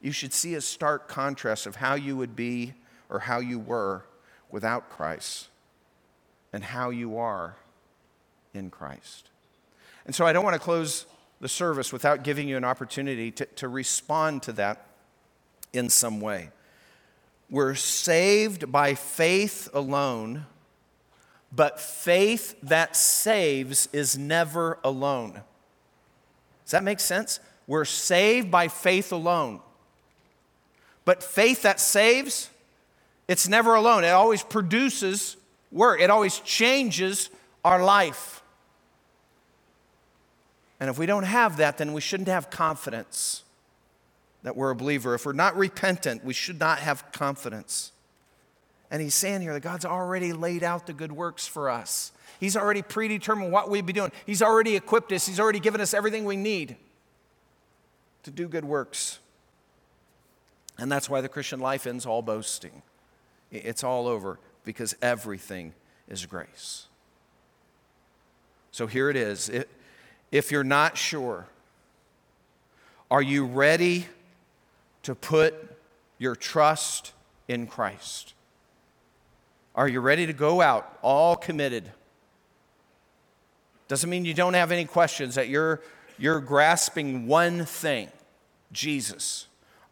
You 0.00 0.12
should 0.12 0.32
see 0.32 0.54
a 0.54 0.62
stark 0.62 1.08
contrast 1.08 1.66
of 1.66 1.76
how 1.76 1.94
you 1.94 2.16
would 2.16 2.34
be 2.34 2.72
or 3.10 3.18
how 3.18 3.40
you 3.40 3.58
were 3.58 4.04
without 4.50 4.88
Christ 4.88 5.47
and 6.52 6.64
how 6.64 6.90
you 6.90 7.18
are 7.18 7.56
in 8.54 8.70
Christ. 8.70 9.28
And 10.06 10.14
so, 10.14 10.26
I 10.26 10.32
don't 10.32 10.44
want 10.44 10.54
to 10.54 10.60
close 10.60 11.06
the 11.40 11.48
service 11.48 11.92
without 11.92 12.24
giving 12.24 12.48
you 12.48 12.56
an 12.56 12.64
opportunity 12.64 13.30
to, 13.32 13.46
to 13.46 13.68
respond 13.68 14.42
to 14.44 14.52
that 14.52 14.86
in 15.72 15.88
some 15.88 16.20
way. 16.20 16.50
We're 17.50 17.74
saved 17.74 18.70
by 18.70 18.94
faith 18.94 19.68
alone, 19.72 20.46
but 21.54 21.80
faith 21.80 22.54
that 22.62 22.96
saves 22.96 23.88
is 23.92 24.18
never 24.18 24.78
alone. 24.84 25.40
Does 26.64 26.72
that 26.72 26.84
make 26.84 27.00
sense? 27.00 27.40
We're 27.66 27.86
saved 27.86 28.50
by 28.50 28.68
faith 28.68 29.12
alone. 29.12 29.60
But 31.06 31.22
faith 31.22 31.62
that 31.62 31.80
saves, 31.80 32.50
it's 33.28 33.48
never 33.48 33.74
alone. 33.74 34.04
It 34.04 34.10
always 34.10 34.42
produces 34.42 35.37
work, 35.70 36.00
it 36.00 36.10
always 36.10 36.38
changes 36.40 37.30
our 37.64 37.82
life. 37.82 38.42
And 40.80 40.88
if 40.88 40.98
we 40.98 41.06
don't 41.06 41.24
have 41.24 41.56
that, 41.56 41.78
then 41.78 41.92
we 41.92 42.00
shouldn't 42.00 42.28
have 42.28 42.50
confidence 42.50 43.42
that 44.42 44.56
we're 44.56 44.70
a 44.70 44.76
believer. 44.76 45.14
If 45.14 45.26
we're 45.26 45.32
not 45.32 45.56
repentant, 45.56 46.24
we 46.24 46.32
should 46.32 46.60
not 46.60 46.78
have 46.78 47.10
confidence. 47.12 47.92
And 48.90 49.02
he's 49.02 49.14
saying 49.14 49.42
here 49.42 49.52
that 49.52 49.60
God's 49.60 49.84
already 49.84 50.32
laid 50.32 50.62
out 50.62 50.86
the 50.86 50.92
good 50.92 51.12
works 51.12 51.46
for 51.46 51.68
us. 51.68 52.12
He's 52.40 52.56
already 52.56 52.82
predetermined 52.82 53.52
what 53.52 53.68
we'd 53.68 53.84
be 53.84 53.92
doing. 53.92 54.12
He's 54.24 54.40
already 54.40 54.76
equipped 54.76 55.12
us. 55.12 55.26
He's 55.26 55.40
already 55.40 55.60
given 55.60 55.80
us 55.80 55.92
everything 55.92 56.24
we 56.24 56.36
need 56.36 56.76
to 58.22 58.30
do 58.30 58.48
good 58.48 58.64
works. 58.64 59.18
And 60.78 60.90
that's 60.90 61.10
why 61.10 61.20
the 61.20 61.28
Christian 61.28 61.58
life 61.58 61.86
ends 61.86 62.06
all 62.06 62.22
boasting. 62.22 62.82
It's 63.50 63.82
all 63.82 64.06
over 64.06 64.38
because 64.68 64.94
everything 65.00 65.72
is 66.10 66.26
grace. 66.26 66.88
So 68.70 68.86
here 68.86 69.08
it 69.08 69.16
is. 69.16 69.50
If 70.30 70.52
you're 70.52 70.62
not 70.62 70.98
sure, 70.98 71.46
are 73.10 73.22
you 73.22 73.46
ready 73.46 74.04
to 75.04 75.14
put 75.14 75.54
your 76.18 76.36
trust 76.36 77.14
in 77.48 77.66
Christ? 77.66 78.34
Are 79.74 79.88
you 79.88 80.00
ready 80.00 80.26
to 80.26 80.34
go 80.34 80.60
out 80.60 80.98
all 81.00 81.34
committed? 81.34 81.90
Doesn't 83.88 84.10
mean 84.10 84.26
you 84.26 84.34
don't 84.34 84.52
have 84.52 84.70
any 84.70 84.84
questions, 84.84 85.36
that 85.36 85.48
you're, 85.48 85.80
you're 86.18 86.40
grasping 86.40 87.26
one 87.26 87.64
thing 87.64 88.10
Jesus. 88.70 89.46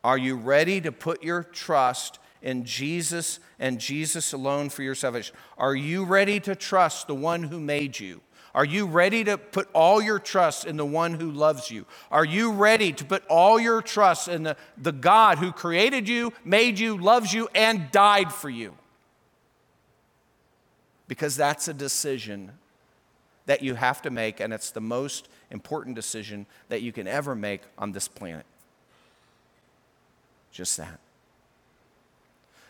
Are 0.04 0.18
you 0.18 0.36
ready 0.36 0.82
to 0.82 0.92
put 0.92 1.22
your 1.22 1.44
trust 1.44 2.18
in 2.42 2.64
Jesus 2.64 3.40
and 3.58 3.80
Jesus 3.80 4.32
alone 4.32 4.68
for 4.68 4.82
your 4.82 4.94
salvation? 4.94 5.34
Are 5.58 5.74
you 5.74 6.04
ready 6.04 6.40
to 6.40 6.54
trust 6.54 7.06
the 7.06 7.14
one 7.14 7.44
who 7.44 7.60
made 7.60 7.98
you? 7.98 8.20
Are 8.54 8.64
you 8.64 8.86
ready 8.86 9.22
to 9.24 9.36
put 9.36 9.68
all 9.74 10.00
your 10.00 10.18
trust 10.18 10.64
in 10.64 10.78
the 10.78 10.86
one 10.86 11.12
who 11.12 11.30
loves 11.30 11.70
you? 11.70 11.84
Are 12.10 12.24
you 12.24 12.52
ready 12.52 12.90
to 12.90 13.04
put 13.04 13.22
all 13.26 13.60
your 13.60 13.82
trust 13.82 14.28
in 14.28 14.44
the, 14.44 14.56
the 14.78 14.92
God 14.92 15.36
who 15.36 15.52
created 15.52 16.08
you, 16.08 16.32
made 16.42 16.78
you, 16.78 16.96
loves 16.96 17.34
you, 17.34 17.48
and 17.54 17.90
died 17.90 18.32
for 18.32 18.48
you? 18.48 18.74
Because 21.06 21.36
that's 21.36 21.68
a 21.68 21.74
decision 21.74 22.52
that 23.44 23.62
you 23.62 23.74
have 23.74 24.00
to 24.02 24.10
make, 24.10 24.40
and 24.40 24.54
it's 24.54 24.70
the 24.70 24.80
most 24.80 25.28
important 25.50 25.94
decision 25.94 26.46
that 26.70 26.80
you 26.80 26.92
can 26.92 27.06
ever 27.06 27.34
make 27.34 27.60
on 27.76 27.92
this 27.92 28.08
planet. 28.08 28.46
Just 30.50 30.78
that. 30.78 30.98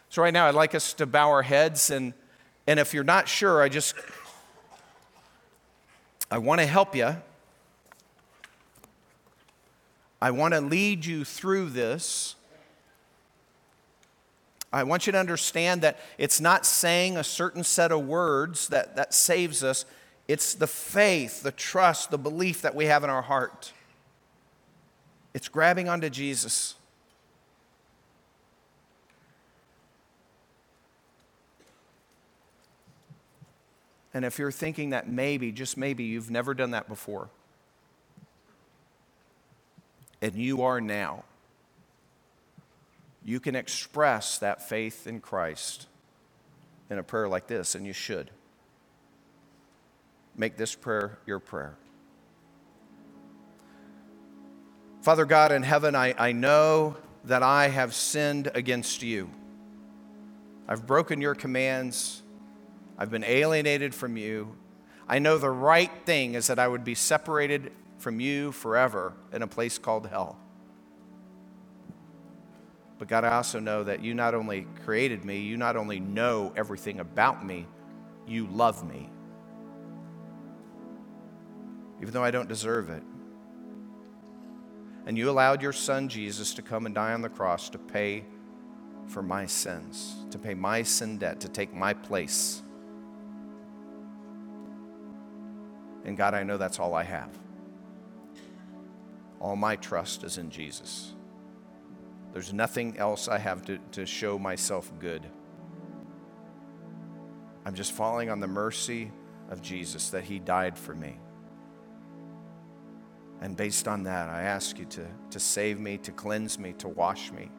So, 0.09 0.23
right 0.23 0.33
now, 0.33 0.47
I'd 0.47 0.55
like 0.55 0.75
us 0.75 0.95
to 0.95 1.07
bow 1.07 1.31
our 1.31 1.43
heads, 1.43 1.91
and, 1.91 2.15
and 2.67 2.81
if 2.81 2.95
you're 2.95 3.05
not 3.05 3.29
sure, 3.29 3.63
I 3.63 3.69
just 3.69 3.95
I 6.31 6.39
want 6.39 6.61
to 6.61 6.67
help 6.67 6.95
you. 6.97 7.17
I 10.21 10.31
want 10.31 10.55
to 10.55 10.61
lead 10.61 11.05
you 11.05 11.25
through 11.25 11.71
this. 11.71 12.35
I 14.73 14.83
want 14.83 15.07
you 15.07 15.13
to 15.13 15.19
understand 15.19 15.83
that 15.83 15.99
it's 16.19 16.41
not 16.41 16.67
saying 16.67 17.17
a 17.17 17.25
certain 17.25 17.63
set 17.63 17.93
of 17.93 18.07
words 18.07 18.69
that, 18.69 18.97
that 18.97 19.15
saves 19.15 19.63
us, 19.63 19.85
it's 20.27 20.55
the 20.55 20.67
faith, 20.67 21.43
the 21.43 21.53
trust, 21.53 22.11
the 22.11 22.19
belief 22.19 22.63
that 22.63 22.75
we 22.75 22.87
have 22.87 23.05
in 23.05 23.11
our 23.11 23.23
heart. 23.23 23.73
It's 25.33 25.49
grabbing 25.49 25.89
onto 25.89 26.11
Jesus. 26.11 26.75
And 34.17 34.25
if 34.25 34.39
you're 34.39 34.51
thinking 34.51 34.91
that 34.91 35.11
maybe, 35.11 35.53
just 35.53 35.77
maybe, 35.77 36.05
you've 36.05 36.31
never 36.31 36.55
done 36.55 36.71
that 36.71 36.89
before, 36.89 37.29
and 40.23 40.35
you 40.35 40.63
are 40.63 40.81
now, 40.81 41.25
you 43.27 43.41
can 43.41 43.55
express 43.55 44.39
that 44.39 44.67
faith 44.67 45.07
in 45.07 45.21
Christ 45.21 45.87
in 46.89 46.97
a 46.97 47.03
prayer 47.03 47.29
like 47.29 47.47
this, 47.47 47.75
and 47.75 47.87
you 47.87 47.93
should. 47.93 48.31
Make 50.35 50.57
this 50.57 50.75
prayer 50.75 51.19
your 51.27 51.39
prayer. 51.39 51.77
Father 55.03 55.27
God 55.27 55.53
in 55.53 55.63
heaven, 55.63 55.95
I, 55.95 56.15
I 56.17 56.33
know 56.33 56.97
that 57.25 57.43
I 57.43 57.69
have 57.69 57.95
sinned 57.95 58.51
against 58.55 59.03
you. 59.03 59.29
I've 60.67 60.87
broken 60.87 61.21
your 61.21 61.35
commands. 61.35 62.23
I've 62.99 63.11
been 63.11 63.25
alienated 63.25 63.95
from 63.95 64.17
you. 64.17 64.57
I 65.09 65.19
know 65.19 65.39
the 65.39 65.51
right 65.51 65.91
thing 66.05 66.35
is 66.35 66.47
that 66.49 66.59
I 66.59 66.67
would 66.67 66.85
be 66.85 66.95
separated 66.95 67.73
from 67.99 68.21
you 68.21 68.53
forever 68.53 69.13
in 69.33 69.43
a 69.43 69.47
place 69.47 69.79
called 69.79 70.07
hell. 70.07 70.39
But 72.99 73.09
God, 73.09 73.25
I 73.25 73.35
also 73.35 73.61
know 73.61 73.85
that 73.85 74.03
you 74.03 74.15
not 74.15 74.35
only 74.35 74.67
created 74.85 75.25
me, 75.25 75.41
you 75.41 75.57
not 75.57 75.77
only 75.77 76.01
know 76.01 76.53
everything 76.57 77.01
about 77.01 77.45
me, 77.45 77.67
you 78.27 78.47
love 78.47 78.89
me. 78.89 79.11
Even 82.01 82.13
though 82.13 82.25
I 82.25 82.31
don't 82.31 82.49
deserve 82.49 82.91
it. 82.91 83.03
And 85.07 85.17
you 85.17 85.31
allowed 85.31 85.63
your 85.63 85.73
son 85.73 86.09
Jesus 86.09 86.55
to 86.55 86.63
come 86.63 86.87
and 86.87 86.95
die 86.95 87.13
on 87.13 87.23
the 87.23 87.29
cross 87.29 87.69
to 87.71 87.79
pay 87.79 88.25
for 89.07 89.23
my 89.23 89.47
sins, 89.47 90.17
to 90.31 90.39
pay 90.39 90.55
my 90.55 90.83
sin 90.83 91.19
debt, 91.19 91.41
to 91.41 91.49
take 91.49 91.73
my 91.73 91.95
place. 91.95 92.63
And 96.07 96.17
God, 96.17 96.35
I 96.35 96.45
know 96.45 96.57
that's 96.57 96.79
all 96.79 96.95
I 96.95 97.03
have. 97.03 97.29
All 99.41 99.57
my 99.57 99.75
trust 99.75 100.23
is 100.23 100.39
in 100.39 100.51
Jesus. 100.51 101.13
There's 102.33 102.53
nothing 102.53 102.97
else 102.97 103.29
I 103.29 103.39
have 103.39 103.65
to, 103.67 103.79
to 103.93 104.07
show 104.07 104.39
myself 104.39 104.91
good. 105.01 105.27
I'm 107.65 107.75
just 107.75 107.91
falling 107.91 108.31
on 108.31 108.39
the 108.39 108.47
mercy 108.47 109.11
of 109.51 109.61
Jesus 109.61 110.11
that 110.11 110.23
He 110.23 110.39
died 110.39 110.79
for 110.79 110.95
me. 110.95 111.19
And 113.41 113.57
based 113.57 113.89
on 113.89 114.05
that, 114.05 114.29
I 114.29 114.43
ask 114.43 114.79
you 114.79 114.85
to, 114.85 115.07
to 115.31 115.41
save 115.41 115.81
me, 115.81 115.99
to 115.99 116.13
cleanse 116.13 116.57
me, 116.57 116.73
to 116.75 116.89
wash 116.89 117.33
me. 117.33 117.51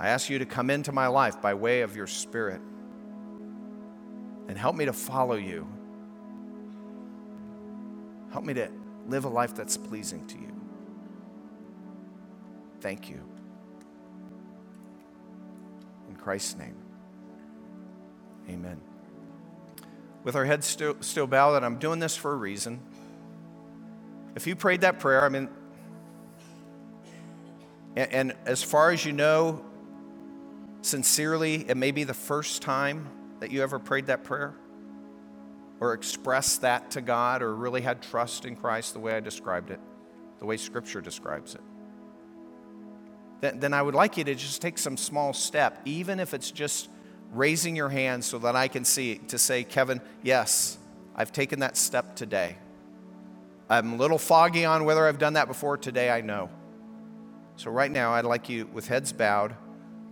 I 0.00 0.08
ask 0.08 0.30
you 0.30 0.38
to 0.38 0.46
come 0.46 0.70
into 0.70 0.90
my 0.90 1.06
life 1.06 1.40
by 1.42 1.52
way 1.52 1.82
of 1.82 1.94
your 1.94 2.06
Spirit 2.06 2.62
and 4.48 4.56
help 4.56 4.74
me 4.74 4.86
to 4.86 4.92
follow 4.92 5.36
you 5.36 5.68
Help 8.34 8.44
me 8.44 8.54
to 8.54 8.68
live 9.06 9.26
a 9.26 9.28
life 9.28 9.54
that's 9.54 9.76
pleasing 9.76 10.26
to 10.26 10.36
you. 10.36 10.52
Thank 12.80 13.08
you. 13.08 13.20
In 16.08 16.16
Christ's 16.16 16.56
name, 16.56 16.74
amen. 18.50 18.80
With 20.24 20.34
our 20.34 20.44
heads 20.44 20.66
still, 20.66 20.96
still 20.98 21.28
bowed, 21.28 21.54
and 21.54 21.64
I'm 21.64 21.78
doing 21.78 22.00
this 22.00 22.16
for 22.16 22.32
a 22.32 22.34
reason. 22.34 22.80
If 24.34 24.48
you 24.48 24.56
prayed 24.56 24.80
that 24.80 24.98
prayer, 24.98 25.24
I 25.24 25.28
mean, 25.28 25.48
and, 27.94 28.12
and 28.12 28.36
as 28.46 28.64
far 28.64 28.90
as 28.90 29.04
you 29.04 29.12
know, 29.12 29.64
sincerely, 30.82 31.66
it 31.68 31.76
may 31.76 31.92
be 31.92 32.02
the 32.02 32.14
first 32.14 32.62
time 32.62 33.06
that 33.38 33.52
you 33.52 33.62
ever 33.62 33.78
prayed 33.78 34.06
that 34.06 34.24
prayer 34.24 34.56
or 35.84 35.92
expressed 35.92 36.62
that 36.62 36.90
to 36.92 37.02
God 37.02 37.42
or 37.42 37.54
really 37.54 37.82
had 37.82 38.02
trust 38.02 38.46
in 38.46 38.56
Christ 38.56 38.94
the 38.94 39.00
way 39.00 39.12
I 39.12 39.20
described 39.20 39.70
it, 39.70 39.80
the 40.38 40.46
way 40.46 40.56
Scripture 40.56 41.02
describes 41.02 41.54
it, 41.54 41.60
then, 43.40 43.60
then 43.60 43.74
I 43.74 43.82
would 43.82 43.94
like 43.94 44.16
you 44.16 44.24
to 44.24 44.34
just 44.34 44.62
take 44.62 44.78
some 44.78 44.96
small 44.96 45.34
step, 45.34 45.82
even 45.84 46.20
if 46.20 46.32
it's 46.32 46.50
just 46.50 46.88
raising 47.32 47.76
your 47.76 47.90
hand 47.90 48.24
so 48.24 48.38
that 48.38 48.56
I 48.56 48.68
can 48.68 48.86
see, 48.86 49.16
to 49.28 49.38
say, 49.38 49.62
Kevin, 49.62 50.00
yes, 50.22 50.78
I've 51.14 51.32
taken 51.32 51.60
that 51.60 51.76
step 51.76 52.16
today. 52.16 52.56
I'm 53.68 53.92
a 53.92 53.96
little 53.96 54.18
foggy 54.18 54.64
on 54.64 54.86
whether 54.86 55.06
I've 55.06 55.18
done 55.18 55.34
that 55.34 55.48
before. 55.48 55.76
Today, 55.76 56.10
I 56.10 56.22
know. 56.22 56.48
So, 57.56 57.70
right 57.70 57.90
now, 57.90 58.12
I'd 58.12 58.24
like 58.24 58.48
you, 58.48 58.66
with 58.72 58.88
heads 58.88 59.12
bowed, 59.12 59.54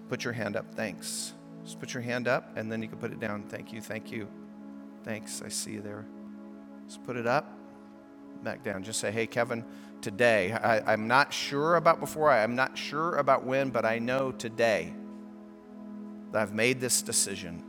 put 0.09 0.25
your 0.25 0.33
hand 0.33 0.57
up. 0.57 0.75
Thanks. 0.75 1.33
Just 1.65 1.81
put 1.81 1.95
your 1.95 2.03
hand 2.03 2.29
up, 2.29 2.57
and 2.57 2.71
then 2.71 2.83
you 2.83 2.89
can 2.89 2.99
put 2.99 3.13
it 3.13 3.21
down. 3.21 3.45
Thank 3.45 3.73
you, 3.73 3.81
thank 3.81 4.11
you. 4.13 4.29
Thanks. 5.05 5.43
I 5.45 5.49
see 5.49 5.73
you 5.73 5.81
there. 5.81 6.07
Just 6.87 7.05
put 7.05 7.17
it 7.17 7.27
up, 7.27 7.59
back 8.43 8.63
down. 8.63 8.83
Just 8.83 9.01
say, 9.01 9.11
hey, 9.11 9.27
Kevin, 9.27 9.65
today. 10.01 10.53
I, 10.53 10.93
I'm 10.93 11.09
not 11.09 11.33
sure 11.33 11.77
about 11.77 12.01
before, 12.01 12.31
I'm 12.31 12.55
not 12.55 12.77
sure 12.77 13.17
about 13.17 13.45
when, 13.45 13.71
but 13.71 13.85
I 13.85 13.99
know 13.99 14.33
today 14.33 14.93
that 16.33 16.43
I've 16.43 16.55
made 16.55 16.81
this 16.81 17.03
decision 17.03 17.63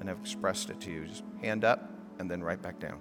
and 0.00 0.10
I've 0.10 0.18
expressed 0.18 0.70
it 0.70 0.80
to 0.82 0.90
you. 0.90 1.06
Just 1.06 1.24
hand 1.40 1.64
up 1.64 1.90
and 2.18 2.30
then 2.30 2.42
right 2.42 2.60
back 2.60 2.78
down. 2.78 2.98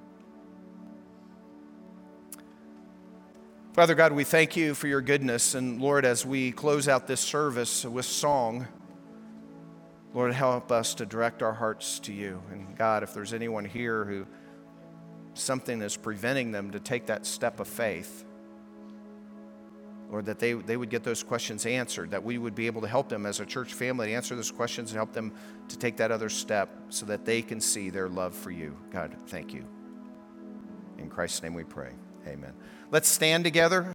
Father 3.73 3.93
God, 3.93 4.13
we 4.13 4.23
thank 4.23 4.55
you 4.55 4.73
for 4.73 4.87
your 4.87 5.01
goodness. 5.01 5.53
And 5.53 5.81
Lord, 5.81 6.05
as 6.05 6.25
we 6.25 6.53
close 6.53 6.87
out 6.87 7.07
this 7.07 7.19
service 7.19 7.83
with 7.83 8.05
song, 8.05 8.67
Lord, 10.15 10.33
help 10.33 10.71
us 10.71 10.95
to 10.95 11.05
direct 11.05 11.43
our 11.43 11.51
hearts 11.51 11.99
to 11.99 12.13
you. 12.13 12.41
And 12.49 12.77
God, 12.77 13.03
if 13.03 13.13
there's 13.13 13.33
anyone 13.33 13.65
here 13.65 14.05
who 14.05 14.25
something 15.33 15.81
is 15.81 15.97
preventing 15.97 16.53
them 16.53 16.71
to 16.71 16.79
take 16.79 17.07
that 17.07 17.25
step 17.25 17.59
of 17.59 17.67
faith, 17.67 18.23
Lord, 20.09 20.25
that 20.27 20.39
they, 20.39 20.53
they 20.53 20.77
would 20.77 20.89
get 20.89 21.03
those 21.03 21.21
questions 21.21 21.65
answered, 21.65 22.11
that 22.11 22.23
we 22.23 22.37
would 22.37 22.55
be 22.55 22.65
able 22.67 22.79
to 22.79 22.87
help 22.87 23.09
them 23.09 23.25
as 23.25 23.41
a 23.41 23.45
church 23.45 23.73
family 23.73 24.07
to 24.07 24.13
answer 24.13 24.37
those 24.37 24.51
questions 24.51 24.91
and 24.91 24.95
help 24.95 25.11
them 25.11 25.33
to 25.67 25.77
take 25.77 25.97
that 25.97 26.11
other 26.11 26.29
step 26.29 26.69
so 26.87 27.05
that 27.07 27.25
they 27.25 27.41
can 27.41 27.59
see 27.59 27.89
their 27.89 28.07
love 28.07 28.33
for 28.33 28.51
you. 28.51 28.77
God, 28.91 29.17
thank 29.27 29.53
you. 29.53 29.65
In 30.97 31.09
Christ's 31.09 31.43
name 31.43 31.53
we 31.53 31.65
pray. 31.65 31.91
Amen. 32.25 32.53
Let's 32.89 33.09
stand 33.09 33.43
together. 33.43 33.93